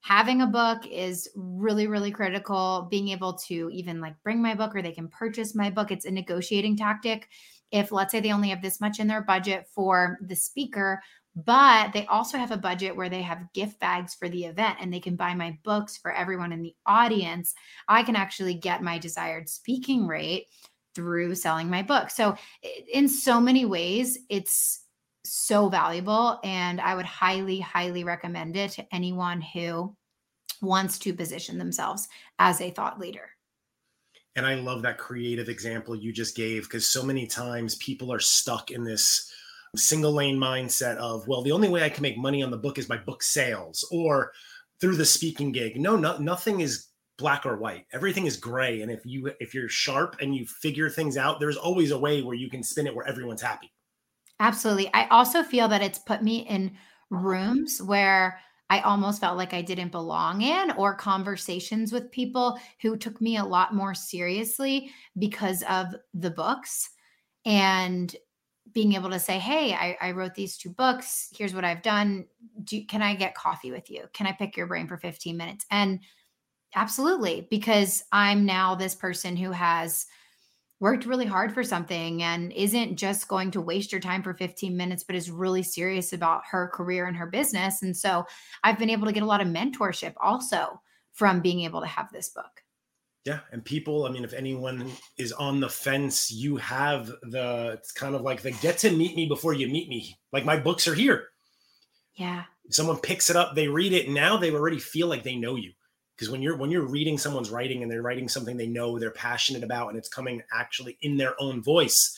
Having 0.01 0.41
a 0.41 0.47
book 0.47 0.85
is 0.87 1.27
really, 1.35 1.87
really 1.87 2.11
critical. 2.11 2.87
Being 2.89 3.09
able 3.09 3.33
to 3.47 3.69
even 3.71 3.99
like 3.99 4.15
bring 4.23 4.41
my 4.41 4.53
book 4.53 4.75
or 4.75 4.81
they 4.81 4.91
can 4.91 5.09
purchase 5.09 5.55
my 5.55 5.69
book, 5.69 5.91
it's 5.91 6.05
a 6.05 6.11
negotiating 6.11 6.77
tactic. 6.77 7.27
If 7.71 7.91
let's 7.91 8.11
say 8.11 8.19
they 8.19 8.31
only 8.31 8.49
have 8.49 8.61
this 8.61 8.79
much 8.79 8.99
in 8.99 9.07
their 9.07 9.23
budget 9.23 9.67
for 9.73 10.17
the 10.21 10.35
speaker, 10.35 11.01
but 11.45 11.93
they 11.93 12.05
also 12.07 12.37
have 12.37 12.51
a 12.51 12.57
budget 12.57 12.95
where 12.95 13.09
they 13.09 13.21
have 13.21 13.53
gift 13.53 13.79
bags 13.79 14.15
for 14.15 14.27
the 14.27 14.45
event 14.45 14.77
and 14.81 14.91
they 14.91 14.99
can 14.99 15.15
buy 15.15 15.35
my 15.35 15.57
books 15.63 15.95
for 15.95 16.11
everyone 16.11 16.51
in 16.51 16.63
the 16.63 16.75
audience. 16.87 17.53
I 17.87 18.01
can 18.01 18.15
actually 18.15 18.55
get 18.55 18.81
my 18.81 18.97
desired 18.97 19.47
speaking 19.47 20.07
rate 20.07 20.47
through 20.95 21.35
selling 21.35 21.69
my 21.69 21.83
book. 21.83 22.09
So, 22.09 22.35
in 22.91 23.07
so 23.07 23.39
many 23.39 23.65
ways, 23.65 24.17
it's 24.29 24.86
so 25.31 25.69
valuable. 25.69 26.39
And 26.43 26.81
I 26.81 26.95
would 26.95 27.05
highly, 27.05 27.59
highly 27.59 28.03
recommend 28.03 28.55
it 28.55 28.71
to 28.71 28.85
anyone 28.93 29.41
who 29.41 29.95
wants 30.61 30.97
to 30.99 31.13
position 31.13 31.57
themselves 31.57 32.07
as 32.39 32.61
a 32.61 32.71
thought 32.71 32.99
leader. 32.99 33.29
And 34.35 34.45
I 34.45 34.55
love 34.55 34.83
that 34.83 34.99
creative 34.99 35.49
example 35.49 35.95
you 35.95 36.13
just 36.13 36.35
gave 36.35 36.63
because 36.63 36.85
so 36.85 37.01
many 37.03 37.25
times 37.25 37.75
people 37.75 38.13
are 38.13 38.19
stuck 38.19 38.69
in 38.69 38.83
this 38.83 39.31
single 39.75 40.13
lane 40.13 40.37
mindset 40.37 40.97
of, 40.97 41.27
well, 41.27 41.41
the 41.41 41.51
only 41.51 41.69
way 41.69 41.83
I 41.83 41.89
can 41.89 42.03
make 42.03 42.17
money 42.17 42.43
on 42.43 42.51
the 42.51 42.57
book 42.57 42.77
is 42.77 42.85
by 42.85 42.97
book 42.97 43.23
sales 43.23 43.87
or 43.91 44.31
through 44.79 44.95
the 44.95 45.05
speaking 45.05 45.51
gig. 45.51 45.79
No, 45.79 45.95
no 45.95 46.17
nothing 46.17 46.61
is 46.61 46.87
black 47.17 47.45
or 47.45 47.57
white. 47.57 47.85
Everything 47.93 48.27
is 48.27 48.37
gray. 48.37 48.81
And 48.81 48.91
if 48.91 49.05
you 49.05 49.31
if 49.39 49.53
you're 49.53 49.69
sharp 49.69 50.17
and 50.21 50.35
you 50.35 50.45
figure 50.45 50.89
things 50.89 51.17
out, 51.17 51.39
there's 51.39 51.57
always 51.57 51.91
a 51.91 51.99
way 51.99 52.21
where 52.21 52.35
you 52.35 52.49
can 52.49 52.63
spin 52.63 52.87
it 52.87 52.95
where 52.95 53.07
everyone's 53.07 53.41
happy. 53.41 53.71
Absolutely. 54.39 54.89
I 54.93 55.07
also 55.07 55.43
feel 55.43 55.67
that 55.69 55.81
it's 55.81 55.99
put 55.99 56.21
me 56.23 56.39
in 56.47 56.77
rooms 57.09 57.81
where 57.81 58.39
I 58.69 58.81
almost 58.81 59.21
felt 59.21 59.37
like 59.37 59.53
I 59.53 59.61
didn't 59.61 59.91
belong 59.91 60.41
in, 60.41 60.71
or 60.71 60.93
conversations 60.93 61.91
with 61.91 62.11
people 62.11 62.59
who 62.81 62.97
took 62.97 63.21
me 63.21 63.37
a 63.37 63.45
lot 63.45 63.73
more 63.73 63.93
seriously 63.95 64.91
because 65.17 65.63
of 65.69 65.95
the 66.13 66.29
books. 66.31 66.89
And 67.45 68.13
being 68.73 68.93
able 68.93 69.09
to 69.11 69.19
say, 69.19 69.39
Hey, 69.39 69.73
I, 69.73 69.97
I 70.01 70.11
wrote 70.11 70.35
these 70.35 70.57
two 70.57 70.71
books. 70.71 71.29
Here's 71.37 71.53
what 71.55 71.65
I've 71.65 71.81
done. 71.81 72.25
Do, 72.63 72.85
can 72.85 73.01
I 73.01 73.15
get 73.15 73.35
coffee 73.35 73.71
with 73.71 73.89
you? 73.89 74.05
Can 74.13 74.27
I 74.27 74.33
pick 74.33 74.57
your 74.57 74.67
brain 74.67 74.87
for 74.87 74.97
15 74.97 75.37
minutes? 75.37 75.65
And 75.71 75.99
absolutely, 76.75 77.47
because 77.49 78.03
I'm 78.11 78.45
now 78.45 78.75
this 78.75 78.95
person 78.95 79.35
who 79.35 79.51
has 79.51 80.05
worked 80.79 81.05
really 81.05 81.25
hard 81.25 81.53
for 81.53 81.63
something 81.63 82.21
and 82.21 82.51
isn't 82.53 82.97
just 82.97 83.27
going 83.27 83.51
to 83.51 83.61
waste 83.61 83.91
your 83.91 84.01
time 84.01 84.21
for 84.21 84.33
15 84.33 84.77
minutes, 84.77 85.03
but 85.03 85.15
is 85.15 85.31
really 85.31 85.63
serious 85.63 86.13
about 86.13 86.43
her 86.49 86.69
career 86.73 87.07
and 87.07 87.17
her 87.17 87.27
business. 87.27 87.81
And 87.81 87.95
so 87.95 88.25
I've 88.63 88.77
been 88.77 88.89
able 88.89 89.07
to 89.07 89.13
get 89.13 89.23
a 89.23 89.27
lot 89.27 89.41
of 89.41 89.47
mentorship 89.47 90.13
also 90.21 90.81
from 91.13 91.41
being 91.41 91.61
able 91.61 91.81
to 91.81 91.87
have 91.87 92.11
this 92.11 92.29
book. 92.29 92.61
Yeah, 93.25 93.39
and 93.51 93.65
people, 93.65 94.05
I 94.05 94.09
mean, 94.09 94.23
if 94.23 94.33
anyone 94.33 94.89
is 95.17 95.33
on 95.33 95.59
the 95.59 95.67
fence, 95.67 96.31
you 96.31 96.55
have 96.57 97.07
the 97.23 97.71
it's 97.73 97.91
kind 97.91 98.15
of 98.15 98.21
like 98.21 98.41
the 98.41 98.51
get 98.51 98.77
to 98.79 98.91
meet 98.91 99.17
me 99.17 99.25
before 99.25 99.53
you 99.53 99.67
meet 99.67 99.89
me. 99.89 100.17
Like 100.31 100.45
my 100.45 100.57
books 100.57 100.87
are 100.87 100.93
here. 100.93 101.27
Yeah. 102.15 102.43
Someone 102.69 102.97
picks 102.97 103.29
it 103.29 103.35
up, 103.35 103.53
they 103.53 103.67
read 103.67 103.91
it, 103.91 104.09
now 104.09 104.37
they 104.37 104.51
already 104.51 104.79
feel 104.79 105.07
like 105.07 105.23
they 105.23 105.35
know 105.35 105.55
you. 105.55 105.73
Because 106.17 106.31
when 106.31 106.41
you're 106.41 106.57
when 106.57 106.71
you're 106.71 106.87
reading 106.87 107.17
someone's 107.17 107.51
writing 107.51 107.83
and 107.83 107.91
they're 107.91 108.01
writing 108.01 108.27
something 108.27 108.57
they 108.57 108.67
know 108.67 108.97
they're 108.97 109.11
passionate 109.11 109.63
about 109.63 109.89
and 109.89 109.97
it's 109.97 110.09
coming 110.09 110.41
actually 110.51 110.97
in 111.01 111.17
their 111.17 111.35
own 111.39 111.61
voice, 111.61 112.17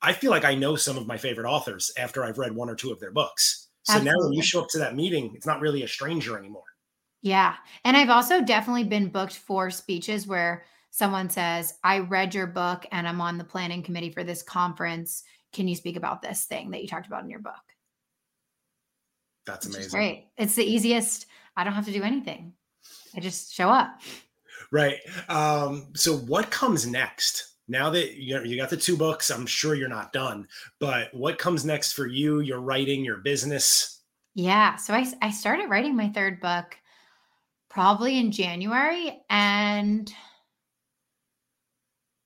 I 0.00 0.14
feel 0.14 0.30
like 0.30 0.44
I 0.44 0.54
know 0.54 0.76
some 0.76 0.96
of 0.96 1.06
my 1.06 1.18
favorite 1.18 1.48
authors 1.48 1.90
after 1.98 2.24
I've 2.24 2.38
read 2.38 2.54
one 2.54 2.70
or 2.70 2.74
two 2.74 2.90
of 2.90 3.00
their 3.00 3.12
books. 3.12 3.68
So 3.82 3.94
Absolutely. 3.94 4.10
now 4.10 4.24
when 4.24 4.32
you 4.32 4.42
show 4.42 4.62
up 4.62 4.68
to 4.70 4.78
that 4.78 4.96
meeting, 4.96 5.32
it's 5.34 5.46
not 5.46 5.60
really 5.60 5.82
a 5.82 5.88
stranger 5.88 6.38
anymore. 6.38 6.62
Yeah. 7.20 7.56
And 7.84 7.96
I've 7.96 8.10
also 8.10 8.42
definitely 8.42 8.84
been 8.84 9.08
booked 9.08 9.36
for 9.36 9.70
speeches 9.70 10.26
where 10.26 10.64
someone 10.90 11.28
says, 11.28 11.74
I 11.82 11.98
read 11.98 12.34
your 12.34 12.46
book 12.46 12.86
and 12.92 13.08
I'm 13.08 13.20
on 13.20 13.38
the 13.38 13.44
planning 13.44 13.82
committee 13.82 14.10
for 14.10 14.24
this 14.24 14.42
conference. 14.42 15.24
Can 15.52 15.68
you 15.68 15.74
speak 15.74 15.96
about 15.96 16.22
this 16.22 16.44
thing 16.44 16.70
that 16.70 16.80
you 16.80 16.88
talked 16.88 17.06
about 17.06 17.24
in 17.24 17.30
your 17.30 17.40
book? 17.40 17.54
That's 19.46 19.66
amazing. 19.66 19.90
Great. 19.90 20.28
It's 20.36 20.54
the 20.54 20.64
easiest. 20.64 21.26
I 21.56 21.64
don't 21.64 21.72
have 21.72 21.86
to 21.86 21.92
do 21.92 22.02
anything. 22.02 22.52
I 23.18 23.20
just 23.20 23.52
show 23.52 23.68
up. 23.68 24.00
Right. 24.70 24.98
Um, 25.28 25.88
so 25.94 26.16
what 26.16 26.52
comes 26.52 26.86
next? 26.86 27.54
Now 27.66 27.90
that 27.90 28.14
you 28.14 28.40
you 28.44 28.56
got 28.56 28.70
the 28.70 28.76
two 28.76 28.96
books, 28.96 29.28
I'm 29.28 29.44
sure 29.44 29.74
you're 29.74 29.88
not 29.88 30.12
done. 30.12 30.46
But 30.78 31.12
what 31.12 31.36
comes 31.36 31.64
next 31.64 31.94
for 31.94 32.06
you, 32.06 32.38
your 32.38 32.60
writing, 32.60 33.04
your 33.04 33.16
business? 33.16 34.00
Yeah. 34.36 34.76
So 34.76 34.94
I, 34.94 35.04
I 35.20 35.32
started 35.32 35.68
writing 35.68 35.96
my 35.96 36.10
third 36.10 36.40
book 36.40 36.76
probably 37.68 38.18
in 38.18 38.30
January. 38.30 39.20
And 39.28 40.12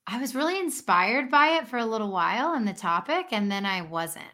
I 0.06 0.20
was 0.20 0.34
really 0.34 0.58
inspired 0.58 1.30
by 1.30 1.58
it 1.58 1.68
for 1.68 1.78
a 1.78 1.86
little 1.86 2.12
while 2.12 2.52
and 2.52 2.68
the 2.68 2.74
topic, 2.74 3.28
and 3.32 3.50
then 3.50 3.64
I 3.64 3.80
wasn't. 3.80 4.24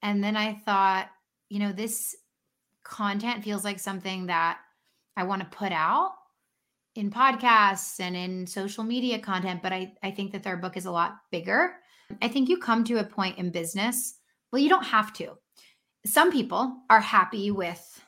And 0.00 0.24
then 0.24 0.38
I 0.38 0.54
thought, 0.54 1.10
you 1.50 1.58
know, 1.58 1.72
this 1.72 2.16
content 2.82 3.44
feels 3.44 3.62
like 3.62 3.78
something 3.78 4.26
that 4.26 4.58
I 5.18 5.24
want 5.24 5.42
to 5.42 5.56
put 5.56 5.72
out 5.72 6.12
in 6.94 7.10
podcasts 7.10 8.00
and 8.00 8.16
in 8.16 8.46
social 8.46 8.84
media 8.84 9.18
content, 9.18 9.62
but 9.62 9.72
I, 9.72 9.92
I 10.02 10.10
think 10.10 10.32
that 10.32 10.42
their 10.42 10.56
book 10.56 10.76
is 10.76 10.86
a 10.86 10.90
lot 10.90 11.16
bigger. 11.30 11.74
I 12.22 12.28
think 12.28 12.48
you 12.48 12.58
come 12.58 12.84
to 12.84 12.98
a 12.98 13.04
point 13.04 13.38
in 13.38 13.50
business, 13.50 14.14
well, 14.52 14.62
you 14.62 14.68
don't 14.68 14.86
have 14.86 15.12
to. 15.14 15.36
Some 16.06 16.32
people 16.32 16.78
are 16.88 17.00
happy 17.00 17.50
with 17.50 18.00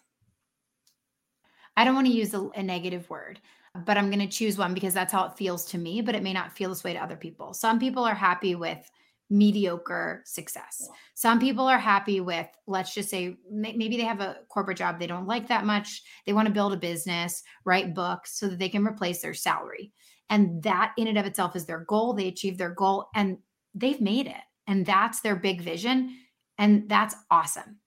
I 1.76 1.84
don't 1.84 1.94
want 1.94 2.08
to 2.08 2.12
use 2.12 2.34
a, 2.34 2.48
a 2.56 2.62
negative 2.62 3.08
word, 3.08 3.40
but 3.86 3.96
I'm 3.96 4.10
going 4.10 4.20
to 4.20 4.26
choose 4.26 4.58
one 4.58 4.74
because 4.74 4.92
that's 4.92 5.12
how 5.12 5.24
it 5.26 5.38
feels 5.38 5.64
to 5.66 5.78
me, 5.78 6.02
but 6.02 6.14
it 6.14 6.22
may 6.22 6.32
not 6.32 6.52
feel 6.52 6.68
this 6.68 6.84
way 6.84 6.92
to 6.92 7.02
other 7.02 7.16
people. 7.16 7.54
Some 7.54 7.78
people 7.78 8.04
are 8.04 8.14
happy 8.14 8.54
with 8.54 8.90
mediocre 9.30 10.22
success. 10.26 10.88
Some 11.14 11.38
people 11.38 11.66
are 11.66 11.78
happy 11.78 12.20
with, 12.20 12.48
let's 12.66 12.92
just 12.92 13.08
say, 13.08 13.36
maybe 13.50 13.96
they 13.96 14.02
have 14.02 14.20
a 14.20 14.38
corporate 14.48 14.78
job 14.78 14.98
they 14.98 15.06
don't 15.06 15.26
like 15.26 15.48
that 15.48 15.64
much. 15.64 16.02
They 16.26 16.32
want 16.32 16.46
to 16.48 16.54
build 16.54 16.72
a 16.72 16.76
business, 16.76 17.42
write 17.64 17.94
books 17.94 18.38
so 18.38 18.48
that 18.48 18.58
they 18.58 18.68
can 18.68 18.84
replace 18.84 19.22
their 19.22 19.34
salary. 19.34 19.92
And 20.28 20.62
that 20.64 20.92
in 20.96 21.06
and 21.06 21.18
of 21.18 21.26
itself 21.26 21.56
is 21.56 21.64
their 21.64 21.84
goal. 21.84 22.12
They 22.12 22.28
achieve 22.28 22.58
their 22.58 22.74
goal 22.74 23.08
and 23.14 23.38
they've 23.74 24.00
made 24.00 24.26
it. 24.26 24.42
And 24.66 24.84
that's 24.84 25.20
their 25.20 25.36
big 25.36 25.62
vision. 25.62 26.16
And 26.58 26.88
that's 26.88 27.14
awesome. 27.30 27.78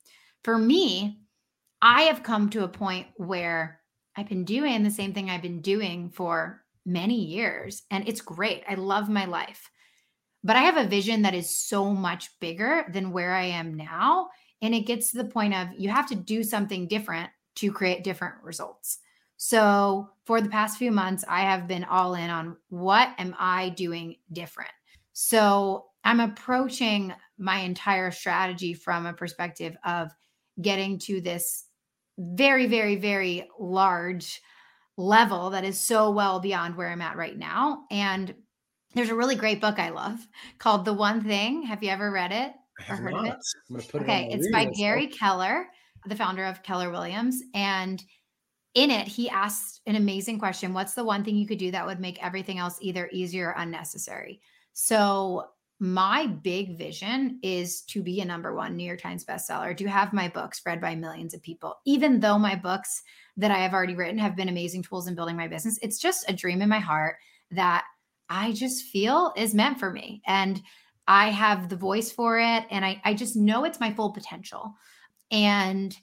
For 0.43 0.57
me, 0.57 1.19
I 1.81 2.03
have 2.03 2.23
come 2.23 2.49
to 2.51 2.63
a 2.63 2.69
point 2.69 3.07
where 3.17 3.81
I've 4.15 4.29
been 4.29 4.45
doing 4.45 4.83
the 4.83 4.91
same 4.91 5.13
thing 5.13 5.29
I've 5.29 5.41
been 5.41 5.61
doing 5.61 6.09
for 6.09 6.63
many 6.85 7.15
years, 7.15 7.83
and 7.91 8.07
it's 8.07 8.21
great. 8.21 8.63
I 8.67 8.75
love 8.75 9.09
my 9.09 9.25
life. 9.25 9.69
But 10.43 10.55
I 10.55 10.61
have 10.61 10.77
a 10.77 10.87
vision 10.87 11.21
that 11.21 11.33
is 11.33 11.55
so 11.55 11.89
much 11.89 12.29
bigger 12.39 12.85
than 12.91 13.11
where 13.11 13.33
I 13.33 13.45
am 13.45 13.75
now. 13.75 14.29
And 14.61 14.73
it 14.73 14.81
gets 14.81 15.11
to 15.11 15.17
the 15.17 15.29
point 15.29 15.53
of 15.53 15.67
you 15.77 15.89
have 15.89 16.07
to 16.09 16.15
do 16.15 16.43
something 16.43 16.87
different 16.87 17.29
to 17.55 17.71
create 17.71 18.03
different 18.03 18.35
results. 18.43 18.99
So, 19.37 20.09
for 20.25 20.39
the 20.39 20.49
past 20.49 20.77
few 20.77 20.91
months, 20.91 21.25
I 21.27 21.41
have 21.41 21.67
been 21.67 21.83
all 21.83 22.15
in 22.15 22.29
on 22.29 22.55
what 22.69 23.09
am 23.17 23.35
I 23.37 23.69
doing 23.69 24.15
different? 24.31 24.71
So, 25.11 25.87
I'm 26.05 26.19
approaching 26.19 27.13
my 27.37 27.59
entire 27.59 28.11
strategy 28.11 28.73
from 28.73 29.05
a 29.05 29.13
perspective 29.13 29.75
of 29.85 30.11
getting 30.61 30.99
to 30.99 31.19
this 31.19 31.65
very, 32.17 32.67
very, 32.67 32.95
very 32.95 33.49
large 33.59 34.41
level 34.97 35.49
that 35.49 35.63
is 35.63 35.79
so 35.79 36.11
well 36.11 36.39
beyond 36.39 36.75
where 36.75 36.89
I'm 36.89 37.01
at 37.01 37.17
right 37.17 37.37
now. 37.37 37.83
And 37.89 38.33
there's 38.93 39.09
a 39.09 39.15
really 39.15 39.35
great 39.35 39.61
book 39.61 39.79
I 39.79 39.89
love 39.89 40.19
called 40.59 40.85
The 40.85 40.93
One 40.93 41.23
Thing. 41.23 41.63
Have 41.63 41.83
you 41.83 41.89
ever 41.89 42.11
read 42.11 42.31
it 42.31 42.53
or 42.89 42.95
heard 42.95 43.13
not. 43.13 43.27
of 43.27 43.35
it? 43.79 43.95
okay, 43.95 44.29
it 44.31 44.39
it's 44.39 44.51
by 44.51 44.65
Gary 44.65 45.07
Keller, 45.07 45.67
the 46.05 46.15
founder 46.15 46.45
of 46.45 46.63
Keller 46.63 46.91
Williams. 46.91 47.41
And 47.53 48.03
in 48.75 48.91
it, 48.91 49.07
he 49.07 49.29
asked 49.29 49.81
an 49.85 49.95
amazing 49.95 50.39
question 50.39 50.73
What's 50.73 50.93
the 50.93 51.03
one 51.03 51.23
thing 51.23 51.35
you 51.35 51.47
could 51.47 51.59
do 51.59 51.71
that 51.71 51.85
would 51.85 51.99
make 51.99 52.23
everything 52.23 52.59
else 52.59 52.77
either 52.81 53.09
easier 53.11 53.49
or 53.49 53.55
unnecessary? 53.57 54.41
So 54.73 55.45
my 55.79 56.27
big 56.27 56.77
vision 56.77 57.39
is 57.43 57.81
to 57.81 58.01
be 58.01 58.21
a 58.21 58.25
number 58.25 58.55
one 58.55 58.77
New 58.77 58.85
York 58.85 59.01
Times 59.01 59.25
bestseller, 59.25 59.75
to 59.75 59.87
have 59.87 60.13
my 60.13 60.29
books 60.29 60.61
read 60.65 60.79
by 60.79 60.95
millions 60.95 61.33
of 61.33 61.41
people. 61.41 61.75
Even 61.85 62.19
though 62.19 62.39
my 62.39 62.55
books 62.55 63.03
that 63.37 63.51
I 63.51 63.57
have 63.57 63.73
already 63.73 63.95
written 63.95 64.17
have 64.17 64.35
been 64.35 64.49
amazing 64.49 64.83
tools 64.83 65.07
in 65.07 65.15
building 65.15 65.35
my 65.35 65.47
business, 65.47 65.79
it's 65.81 65.99
just 65.99 66.29
a 66.29 66.33
dream 66.33 66.61
in 66.61 66.69
my 66.69 66.79
heart 66.79 67.17
that 67.51 67.83
I 68.33 68.51
just 68.51 68.85
feel 68.85 69.31
is 69.37 69.53
meant 69.53 69.79
for 69.79 69.91
me. 69.91 70.23
And 70.25 70.59
I 71.07 71.29
have 71.29 71.69
the 71.69 71.75
voice 71.75 72.11
for 72.11 72.39
it. 72.39 72.65
And 72.71 72.83
I, 72.83 72.99
I 73.05 73.13
just 73.13 73.35
know 73.35 73.63
it's 73.63 73.79
my 73.79 73.93
full 73.93 74.11
potential. 74.11 74.73
And 75.29 75.95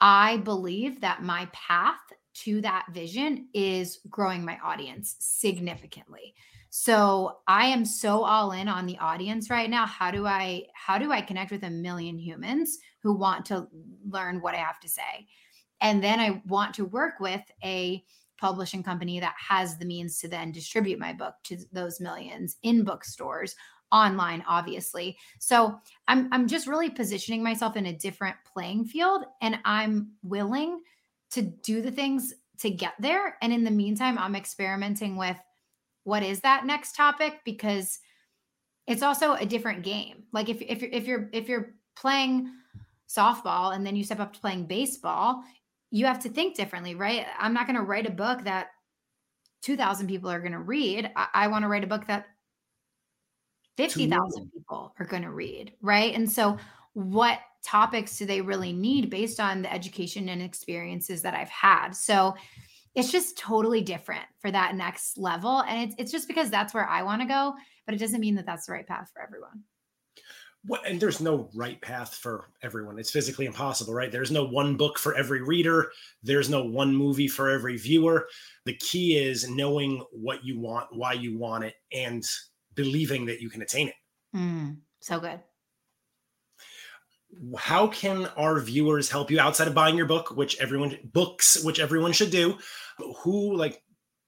I 0.00 0.36
believe 0.38 1.00
that 1.00 1.24
my 1.24 1.48
path 1.52 2.00
to 2.34 2.60
that 2.60 2.86
vision 2.92 3.48
is 3.52 3.98
growing 4.08 4.44
my 4.44 4.58
audience 4.64 5.16
significantly. 5.18 6.34
So 6.70 7.38
I 7.48 7.66
am 7.66 7.84
so 7.84 8.22
all 8.22 8.52
in 8.52 8.68
on 8.68 8.86
the 8.86 8.98
audience 8.98 9.50
right 9.50 9.68
now. 9.68 9.86
How 9.86 10.12
do 10.12 10.24
I 10.24 10.66
how 10.72 10.98
do 10.98 11.10
I 11.10 11.20
connect 11.20 11.50
with 11.50 11.64
a 11.64 11.70
million 11.70 12.16
humans 12.16 12.78
who 13.02 13.12
want 13.12 13.44
to 13.46 13.66
learn 14.08 14.40
what 14.40 14.54
I 14.54 14.58
have 14.58 14.80
to 14.80 14.88
say? 14.88 15.26
And 15.80 16.02
then 16.02 16.20
I 16.20 16.40
want 16.46 16.74
to 16.74 16.84
work 16.84 17.18
with 17.18 17.42
a 17.64 18.04
publishing 18.42 18.82
company 18.82 19.20
that 19.20 19.34
has 19.36 19.78
the 19.78 19.84
means 19.84 20.18
to 20.18 20.28
then 20.28 20.52
distribute 20.52 20.98
my 20.98 21.12
book 21.12 21.34
to 21.44 21.56
those 21.72 22.00
millions 22.00 22.56
in 22.62 22.84
bookstores 22.84 23.54
online 23.92 24.42
obviously 24.48 25.16
so 25.38 25.78
i'm 26.08 26.28
i'm 26.32 26.46
just 26.46 26.66
really 26.66 26.90
positioning 26.90 27.42
myself 27.42 27.76
in 27.76 27.86
a 27.86 27.92
different 27.92 28.36
playing 28.52 28.84
field 28.84 29.24
and 29.40 29.58
i'm 29.64 30.10
willing 30.22 30.80
to 31.30 31.42
do 31.42 31.80
the 31.80 31.90
things 31.90 32.34
to 32.58 32.68
get 32.68 32.94
there 32.98 33.36
and 33.42 33.52
in 33.52 33.64
the 33.64 33.70
meantime 33.70 34.18
i'm 34.18 34.36
experimenting 34.36 35.16
with 35.16 35.36
what 36.04 36.22
is 36.22 36.40
that 36.40 36.66
next 36.66 36.96
topic 36.96 37.40
because 37.44 37.98
it's 38.86 39.02
also 39.02 39.34
a 39.34 39.46
different 39.46 39.82
game. 39.82 40.24
Like 40.32 40.48
if 40.48 40.60
if 40.60 40.82
you're 40.82 40.90
if 40.92 41.06
you're 41.06 41.30
if 41.32 41.48
you're 41.48 41.74
playing 41.96 42.50
softball 43.08 43.74
and 43.74 43.86
then 43.86 43.94
you 43.94 44.04
step 44.04 44.20
up 44.20 44.32
to 44.32 44.40
playing 44.40 44.66
baseball, 44.66 45.42
you 45.92 46.06
have 46.06 46.20
to 46.20 46.28
think 46.28 46.56
differently, 46.56 46.94
right? 46.94 47.26
I'm 47.38 47.54
not 47.54 47.66
going 47.66 47.76
to 47.76 47.82
write 47.82 48.06
a 48.06 48.10
book 48.10 48.44
that 48.44 48.68
2000 49.62 50.08
people 50.08 50.30
are 50.30 50.40
going 50.40 50.52
to 50.52 50.58
read. 50.58 51.10
I, 51.14 51.28
I 51.34 51.46
want 51.48 51.62
to 51.62 51.68
write 51.68 51.84
a 51.84 51.86
book 51.86 52.06
that 52.08 52.26
50,000 53.76 54.50
people 54.52 54.94
are 54.98 55.06
going 55.06 55.22
to 55.22 55.30
read, 55.30 55.74
right? 55.80 56.14
And 56.14 56.30
so 56.30 56.56
what 56.94 57.38
topics 57.64 58.18
do 58.18 58.26
they 58.26 58.40
really 58.40 58.72
need 58.72 59.10
based 59.10 59.38
on 59.38 59.62
the 59.62 59.72
education 59.72 60.28
and 60.30 60.42
experiences 60.42 61.22
that 61.22 61.34
I've 61.34 61.48
had? 61.50 61.92
So 61.92 62.34
it's 62.94 63.12
just 63.12 63.38
totally 63.38 63.82
different 63.82 64.24
for 64.40 64.50
that 64.50 64.74
next 64.74 65.16
level 65.18 65.62
and 65.62 65.82
it's, 65.82 65.94
it's 65.98 66.12
just 66.12 66.28
because 66.28 66.50
that's 66.50 66.74
where 66.74 66.86
i 66.88 67.02
want 67.02 67.22
to 67.22 67.28
go 67.28 67.54
but 67.86 67.94
it 67.94 67.98
doesn't 67.98 68.20
mean 68.20 68.34
that 68.34 68.46
that's 68.46 68.66
the 68.66 68.72
right 68.72 68.86
path 68.86 69.10
for 69.14 69.22
everyone 69.22 69.62
and 70.86 71.00
there's 71.00 71.20
no 71.20 71.48
right 71.54 71.80
path 71.80 72.14
for 72.14 72.48
everyone. 72.62 72.98
It's 72.98 73.10
physically 73.10 73.46
impossible 73.46 73.94
right? 73.94 74.12
There's 74.12 74.30
no 74.30 74.44
one 74.44 74.76
book 74.76 74.98
for 74.98 75.14
every 75.14 75.42
reader. 75.42 75.90
There's 76.22 76.48
no 76.48 76.64
one 76.64 76.94
movie 76.94 77.28
for 77.28 77.50
every 77.50 77.76
viewer. 77.76 78.28
The 78.64 78.76
key 78.76 79.18
is 79.18 79.48
knowing 79.48 80.04
what 80.12 80.44
you 80.44 80.60
want 80.60 80.88
why 80.92 81.14
you 81.14 81.36
want 81.36 81.64
it 81.64 81.74
and 81.92 82.24
believing 82.74 83.26
that 83.26 83.40
you 83.40 83.50
can 83.50 83.62
attain 83.62 83.88
it. 83.88 83.94
Mm, 84.34 84.78
so 85.00 85.18
good. 85.18 85.40
How 87.56 87.86
can 87.86 88.26
our 88.36 88.60
viewers 88.60 89.10
help 89.10 89.30
you 89.30 89.40
outside 89.40 89.66
of 89.66 89.74
buying 89.74 89.96
your 89.96 90.06
book 90.06 90.36
which 90.36 90.58
everyone 90.60 90.98
books 91.12 91.64
which 91.64 91.80
everyone 91.80 92.12
should 92.12 92.30
do? 92.30 92.56
Who 93.22 93.56
like 93.56 93.82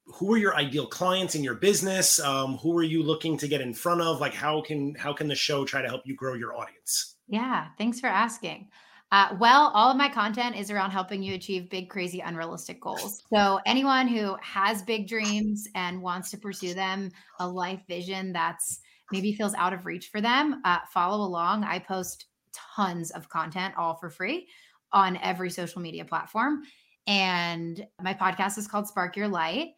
who 0.06 0.32
are 0.32 0.38
your 0.38 0.54
ideal 0.54 0.86
clients 0.86 1.34
in 1.34 1.42
your 1.42 1.54
business 1.54 2.20
um, 2.20 2.56
who 2.58 2.76
are 2.76 2.82
you 2.82 3.02
looking 3.02 3.36
to 3.38 3.48
get 3.48 3.60
in 3.60 3.72
front 3.72 4.00
of 4.00 4.20
like 4.20 4.34
how 4.34 4.60
can 4.60 4.94
how 4.94 5.12
can 5.12 5.28
the 5.28 5.34
show 5.34 5.64
try 5.64 5.82
to 5.82 5.88
help 5.88 6.02
you 6.04 6.14
grow 6.14 6.34
your 6.34 6.56
audience 6.56 7.16
yeah 7.28 7.68
thanks 7.78 8.00
for 8.00 8.06
asking 8.06 8.68
uh, 9.12 9.36
well, 9.38 9.70
all 9.74 9.92
of 9.92 9.96
my 9.96 10.08
content 10.08 10.56
is 10.56 10.72
around 10.72 10.90
helping 10.90 11.22
you 11.22 11.34
achieve 11.34 11.70
big, 11.70 11.88
crazy, 11.88 12.18
unrealistic 12.18 12.80
goals. 12.80 13.22
So, 13.32 13.60
anyone 13.64 14.08
who 14.08 14.34
has 14.40 14.82
big 14.82 15.06
dreams 15.06 15.68
and 15.76 16.02
wants 16.02 16.32
to 16.32 16.36
pursue 16.36 16.74
them, 16.74 17.10
a 17.38 17.46
life 17.46 17.80
vision 17.86 18.32
that's 18.32 18.80
maybe 19.12 19.32
feels 19.32 19.54
out 19.54 19.72
of 19.72 19.86
reach 19.86 20.08
for 20.08 20.20
them, 20.20 20.60
uh, 20.64 20.78
follow 20.92 21.24
along. 21.24 21.62
I 21.62 21.78
post 21.78 22.26
tons 22.74 23.12
of 23.12 23.28
content 23.28 23.74
all 23.76 23.94
for 23.94 24.10
free 24.10 24.48
on 24.92 25.16
every 25.18 25.50
social 25.50 25.80
media 25.80 26.04
platform. 26.04 26.62
And 27.06 27.86
my 28.02 28.14
podcast 28.14 28.58
is 28.58 28.66
called 28.66 28.88
Spark 28.88 29.16
Your 29.16 29.28
Light. 29.28 29.68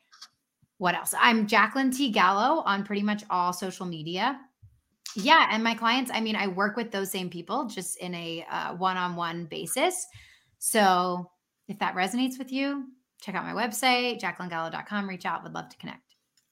What 0.78 0.94
else? 0.94 1.14
I'm 1.18 1.46
Jacqueline 1.46 1.90
T. 1.90 2.10
Gallo 2.10 2.62
on 2.62 2.84
pretty 2.84 3.02
much 3.02 3.24
all 3.30 3.52
social 3.52 3.86
media. 3.86 4.38
Yeah. 5.14 5.48
And 5.50 5.64
my 5.64 5.74
clients, 5.74 6.10
I 6.12 6.20
mean, 6.20 6.36
I 6.36 6.48
work 6.48 6.76
with 6.76 6.90
those 6.90 7.10
same 7.10 7.30
people 7.30 7.66
just 7.66 7.96
in 7.98 8.14
a 8.14 8.44
one 8.76 8.96
on 8.96 9.16
one 9.16 9.46
basis. 9.46 10.06
So 10.58 11.30
if 11.68 11.78
that 11.78 11.94
resonates 11.94 12.38
with 12.38 12.52
you, 12.52 12.84
check 13.22 13.34
out 13.34 13.44
my 13.44 13.54
website, 13.54 14.20
jacquelinegallo.com. 14.20 15.08
Reach 15.08 15.24
out. 15.24 15.42
Would 15.42 15.54
love 15.54 15.70
to 15.70 15.76
connect 15.78 16.02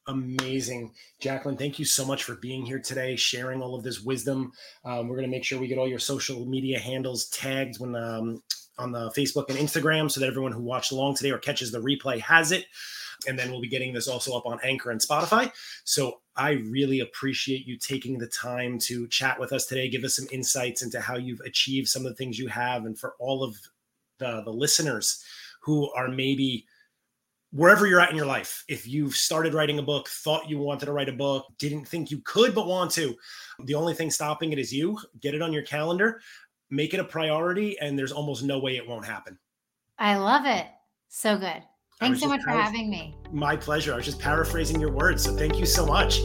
amazing. 0.06 0.92
Jacqueline, 1.20 1.56
thank 1.56 1.78
you 1.78 1.84
so 1.84 2.04
much 2.04 2.24
for 2.24 2.34
being 2.36 2.64
here 2.64 2.78
today, 2.78 3.16
sharing 3.16 3.62
all 3.62 3.74
of 3.74 3.82
this 3.82 4.02
wisdom. 4.02 4.52
Um, 4.84 5.08
we're 5.08 5.16
going 5.16 5.28
to 5.28 5.34
make 5.34 5.44
sure 5.44 5.58
we 5.58 5.66
get 5.66 5.78
all 5.78 5.88
your 5.88 5.98
social 5.98 6.44
media 6.46 6.78
handles 6.78 7.28
tagged 7.28 7.78
when 7.78 7.94
um, 7.96 8.42
on 8.78 8.92
the 8.92 9.10
Facebook 9.16 9.48
and 9.48 9.58
Instagram 9.58 10.10
so 10.10 10.20
that 10.20 10.26
everyone 10.26 10.52
who 10.52 10.62
watched 10.62 10.92
along 10.92 11.14
today 11.14 11.30
or 11.30 11.38
catches 11.38 11.70
the 11.70 11.80
replay 11.80 12.20
has 12.20 12.52
it. 12.52 12.66
And 13.26 13.38
then 13.38 13.50
we'll 13.50 13.60
be 13.60 13.68
getting 13.68 13.92
this 13.92 14.08
also 14.08 14.36
up 14.36 14.46
on 14.46 14.58
Anchor 14.64 14.90
and 14.90 15.00
Spotify. 15.00 15.50
So 15.84 16.20
I 16.36 16.52
really 16.52 17.00
appreciate 17.00 17.66
you 17.66 17.78
taking 17.78 18.18
the 18.18 18.26
time 18.26 18.78
to 18.80 19.06
chat 19.08 19.38
with 19.38 19.52
us 19.52 19.66
today, 19.66 19.88
give 19.88 20.04
us 20.04 20.16
some 20.16 20.26
insights 20.32 20.82
into 20.82 21.00
how 21.00 21.16
you've 21.16 21.40
achieved 21.40 21.88
some 21.88 22.04
of 22.04 22.12
the 22.12 22.16
things 22.16 22.38
you 22.38 22.48
have, 22.48 22.84
and 22.84 22.98
for 22.98 23.14
all 23.18 23.42
of 23.42 23.56
the, 24.18 24.42
the 24.42 24.50
listeners 24.50 25.22
who 25.62 25.90
are 25.92 26.08
maybe 26.08 26.66
wherever 27.52 27.86
you're 27.86 28.00
at 28.00 28.10
in 28.10 28.16
your 28.16 28.26
life, 28.26 28.64
if 28.68 28.86
you've 28.86 29.14
started 29.14 29.54
writing 29.54 29.78
a 29.78 29.82
book, 29.82 30.08
thought 30.08 30.50
you 30.50 30.58
wanted 30.58 30.86
to 30.86 30.92
write 30.92 31.08
a 31.08 31.12
book, 31.12 31.46
didn't 31.58 31.86
think 31.86 32.10
you 32.10 32.20
could 32.24 32.52
but 32.52 32.66
want 32.66 32.90
to, 32.90 33.14
the 33.64 33.74
only 33.74 33.94
thing 33.94 34.10
stopping 34.10 34.52
it 34.52 34.58
is 34.58 34.72
you. 34.72 34.98
Get 35.20 35.34
it 35.34 35.42
on 35.42 35.52
your 35.52 35.62
calendar, 35.62 36.20
make 36.70 36.94
it 36.94 37.00
a 37.00 37.04
priority, 37.04 37.78
and 37.78 37.96
there's 37.96 38.10
almost 38.10 38.42
no 38.42 38.58
way 38.58 38.76
it 38.76 38.88
won't 38.88 39.06
happen. 39.06 39.38
I 39.98 40.16
love 40.16 40.46
it. 40.46 40.66
So 41.08 41.38
good. 41.38 41.62
Thanks 42.00 42.20
so 42.20 42.28
much 42.28 42.42
for 42.42 42.50
having 42.50 42.90
me. 42.90 43.14
My 43.32 43.56
pleasure. 43.56 43.92
I 43.92 43.96
was 43.96 44.04
just 44.04 44.18
paraphrasing 44.18 44.80
your 44.80 44.90
words. 44.90 45.24
So 45.24 45.36
thank 45.36 45.58
you 45.58 45.66
so 45.66 45.86
much. 45.86 46.22